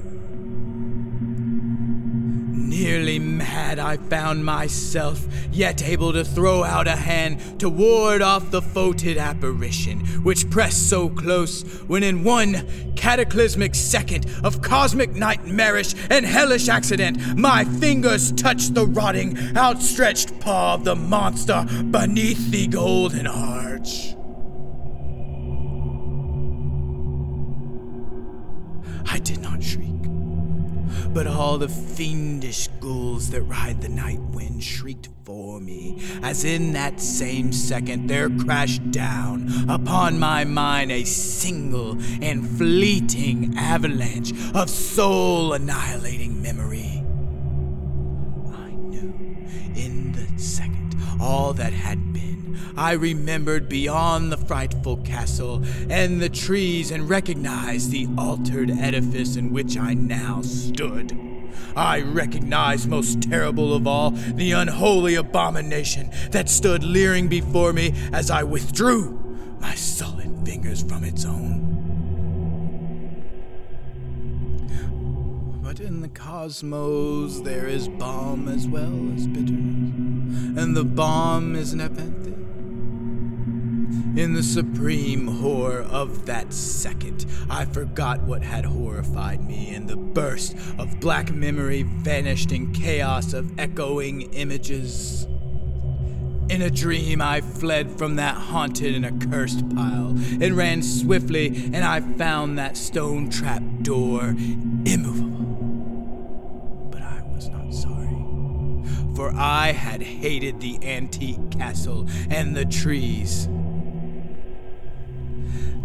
Nearly 2.71 3.19
mad, 3.19 3.79
I 3.79 3.97
found 3.97 4.45
myself, 4.45 5.27
yet 5.51 5.83
able 5.83 6.13
to 6.13 6.23
throw 6.23 6.63
out 6.63 6.87
a 6.87 6.95
hand 6.95 7.59
to 7.59 7.67
ward 7.67 8.21
off 8.21 8.49
the 8.49 8.61
foetid 8.61 9.19
apparition, 9.19 9.99
which 10.23 10.49
pressed 10.49 10.89
so 10.89 11.09
close 11.09 11.63
when, 11.89 12.01
in 12.01 12.23
one 12.23 12.65
cataclysmic 12.95 13.75
second 13.75 14.25
of 14.45 14.61
cosmic 14.61 15.11
nightmarish 15.11 15.95
and 16.09 16.25
hellish 16.25 16.69
accident, 16.69 17.37
my 17.37 17.65
fingers 17.65 18.31
touched 18.31 18.73
the 18.73 18.87
rotting, 18.87 19.37
outstretched 19.57 20.39
paw 20.39 20.75
of 20.75 20.85
the 20.85 20.95
monster 20.95 21.65
beneath 21.91 22.51
the 22.51 22.67
golden 22.67 23.27
arch. 23.27 24.15
I 29.11 29.19
did 29.19 29.41
not 29.41 29.61
shriek. 29.61 30.00
But 31.13 31.27
all 31.27 31.57
the 31.57 31.67
fiendish 31.67 32.69
ghouls 32.79 33.31
that 33.31 33.41
ride 33.41 33.81
the 33.81 33.89
night 33.89 34.19
wind 34.19 34.63
shrieked 34.63 35.09
for 35.25 35.59
me, 35.59 36.01
as 36.23 36.45
in 36.45 36.71
that 36.73 37.01
same 37.01 37.51
second 37.51 38.07
there 38.07 38.29
crashed 38.29 38.91
down 38.91 39.69
upon 39.69 40.19
my 40.19 40.45
mind 40.45 40.89
a 40.91 41.03
single 41.03 41.97
and 42.23 42.47
fleeting 42.57 43.57
avalanche 43.57 44.31
of 44.55 44.69
soul 44.69 45.51
annihilating 45.51 46.41
memory. 46.41 47.03
I 48.53 48.71
knew 48.71 49.13
in 49.75 50.13
the 50.13 50.27
second 50.41 50.95
all 51.19 51.51
that 51.53 51.73
had 51.73 52.13
been. 52.13 52.30
I 52.75 52.93
remembered 52.93 53.69
beyond 53.69 54.31
the 54.31 54.37
frightful 54.37 54.97
castle 54.97 55.63
and 55.89 56.21
the 56.21 56.29
trees 56.29 56.91
and 56.91 57.09
recognized 57.09 57.91
the 57.91 58.07
altered 58.17 58.71
edifice 58.71 59.35
in 59.35 59.51
which 59.51 59.77
I 59.77 59.93
now 59.93 60.41
stood. 60.41 61.17
I 61.75 62.01
recognized 62.01 62.89
most 62.89 63.21
terrible 63.21 63.73
of 63.73 63.87
all 63.87 64.11
the 64.11 64.51
unholy 64.51 65.15
abomination 65.15 66.11
that 66.31 66.49
stood 66.49 66.83
leering 66.83 67.27
before 67.27 67.73
me 67.73 67.93
as 68.11 68.29
I 68.29 68.43
withdrew 68.43 69.19
my 69.59 69.75
sullen 69.75 70.43
fingers 70.43 70.81
from 70.83 71.03
its 71.03 71.23
own. 71.25 71.61
But 75.63 75.79
in 75.79 76.01
the 76.01 76.09
cosmos 76.09 77.39
there 77.41 77.67
is 77.67 77.87
balm 77.87 78.47
as 78.49 78.67
well 78.67 79.13
as 79.15 79.27
bitterness, 79.27 80.57
and 80.57 80.75
the 80.75 80.83
balm 80.83 81.55
is 81.55 81.73
nepenthe. 81.73 82.40
In 84.13 84.33
the 84.33 84.43
supreme 84.43 85.25
horror 85.25 85.83
of 85.83 86.25
that 86.25 86.51
second, 86.51 87.25
I 87.49 87.63
forgot 87.63 88.21
what 88.23 88.43
had 88.43 88.65
horrified 88.65 89.41
me, 89.41 89.73
and 89.73 89.87
the 89.87 89.95
burst 89.95 90.53
of 90.77 90.99
black 90.99 91.31
memory 91.31 91.83
vanished 91.83 92.51
in 92.51 92.73
chaos 92.73 93.31
of 93.31 93.57
echoing 93.57 94.23
images. 94.33 95.23
In 96.49 96.61
a 96.61 96.69
dream, 96.69 97.21
I 97.21 97.39
fled 97.39 97.97
from 97.97 98.17
that 98.17 98.35
haunted 98.35 98.95
and 98.95 99.05
accursed 99.05 99.63
pile 99.73 100.09
and 100.09 100.57
ran 100.57 100.83
swiftly, 100.83 101.47
and 101.71 101.85
I 101.85 102.01
found 102.01 102.57
that 102.57 102.75
stone 102.75 103.29
trap 103.29 103.63
door 103.81 104.35
immovable. 104.83 105.45
But 106.91 107.01
I 107.01 107.21
was 107.33 107.47
not 107.47 107.73
sorry, 107.73 109.15
for 109.15 109.31
I 109.33 109.71
had 109.71 110.03
hated 110.03 110.59
the 110.59 110.85
antique 110.85 111.51
castle 111.51 112.07
and 112.29 112.57
the 112.57 112.65
trees. 112.65 113.47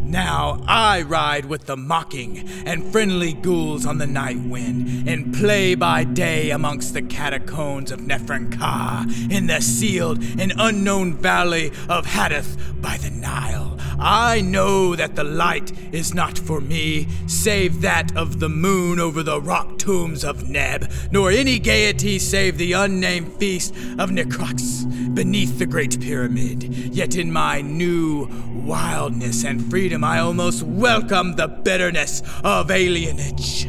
Now 0.06 0.62
I 0.68 1.02
ride 1.02 1.46
with 1.46 1.66
the 1.66 1.76
mocking 1.76 2.48
and 2.64 2.92
friendly 2.92 3.32
ghouls 3.32 3.84
on 3.84 3.98
the 3.98 4.06
night 4.06 4.38
wind, 4.38 5.08
and 5.08 5.34
play 5.34 5.74
by 5.74 6.04
day 6.04 6.50
amongst 6.50 6.94
the 6.94 7.02
catacombs 7.02 7.90
of 7.90 8.00
Nefren-Ka, 8.00 9.06
in 9.30 9.48
the 9.48 9.60
sealed 9.60 10.22
and 10.38 10.52
unknown 10.56 11.14
valley 11.14 11.72
of 11.88 12.06
Hadith 12.06 12.56
by 12.80 12.96
the 12.98 13.10
Nile. 13.10 13.78
I 13.98 14.42
know 14.42 14.94
that 14.94 15.16
the 15.16 15.24
light 15.24 15.72
is 15.92 16.14
not 16.14 16.38
for 16.38 16.60
me, 16.60 17.08
save 17.26 17.80
that 17.80 18.14
of 18.16 18.40
the 18.40 18.48
moon 18.48 19.00
over 19.00 19.22
the 19.22 19.40
rock 19.40 19.78
tombs 19.78 20.22
of 20.22 20.48
Neb, 20.48 20.90
nor 21.10 21.30
any 21.30 21.58
gaiety 21.58 22.18
save 22.18 22.58
the 22.58 22.74
unnamed 22.74 23.32
feast 23.38 23.74
of 23.98 24.10
Necrox 24.10 24.84
beneath 25.14 25.58
the 25.58 25.66
Great 25.66 25.98
Pyramid. 26.00 26.62
Yet 26.62 27.16
in 27.16 27.32
my 27.32 27.62
new 27.62 28.28
wildness 28.66 29.44
and 29.44 29.68
freedom, 29.70 29.95
I 30.04 30.18
almost 30.18 30.62
welcome 30.62 31.36
the 31.36 31.48
bitterness 31.48 32.20
of 32.44 32.68
alienage. 32.68 33.64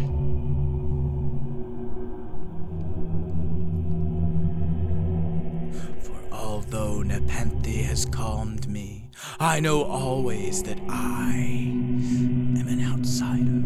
For 6.02 6.20
although 6.34 7.02
Nepenthe 7.04 7.86
has 7.86 8.06
calmed 8.06 8.68
me, 8.68 9.10
I 9.40 9.60
know 9.60 9.84
always 9.84 10.64
that 10.64 10.80
I 10.90 11.34
am 11.36 12.68
an 12.68 12.84
outsider. 12.84 13.64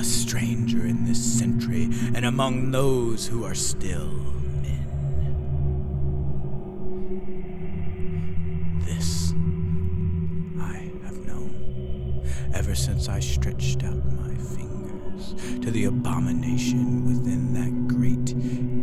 A 0.00 0.04
stranger 0.04 0.86
in 0.86 1.04
this 1.04 1.22
century 1.22 1.88
and 2.14 2.24
among 2.24 2.70
those 2.70 3.26
who 3.26 3.44
are 3.44 3.54
still 3.54 4.29
ever 12.70 12.76
since 12.76 13.08
I 13.08 13.18
stretched 13.18 13.82
out 13.82 14.04
my 14.12 14.32
fingers 14.36 15.34
to 15.60 15.72
the 15.72 15.86
abomination 15.86 17.04
within 17.04 17.52
that 17.54 17.88
great 17.88 18.26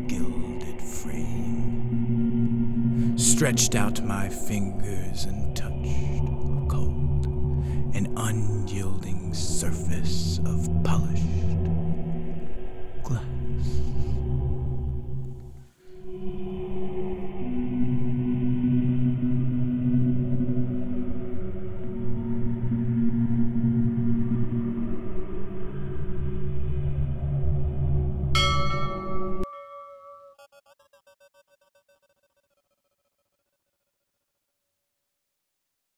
gilded 0.09 0.81
frame. 0.81 2.37
Stretched 3.17 3.75
out 3.75 4.03
my 4.03 4.27
fingers 4.27 5.23
and 5.23 5.55
touched 5.55 6.67
cold 6.69 7.27
and 7.95 8.09
unyielding 8.17 9.33
surface 9.33 10.41
of 10.45 10.69
polished 10.83 11.56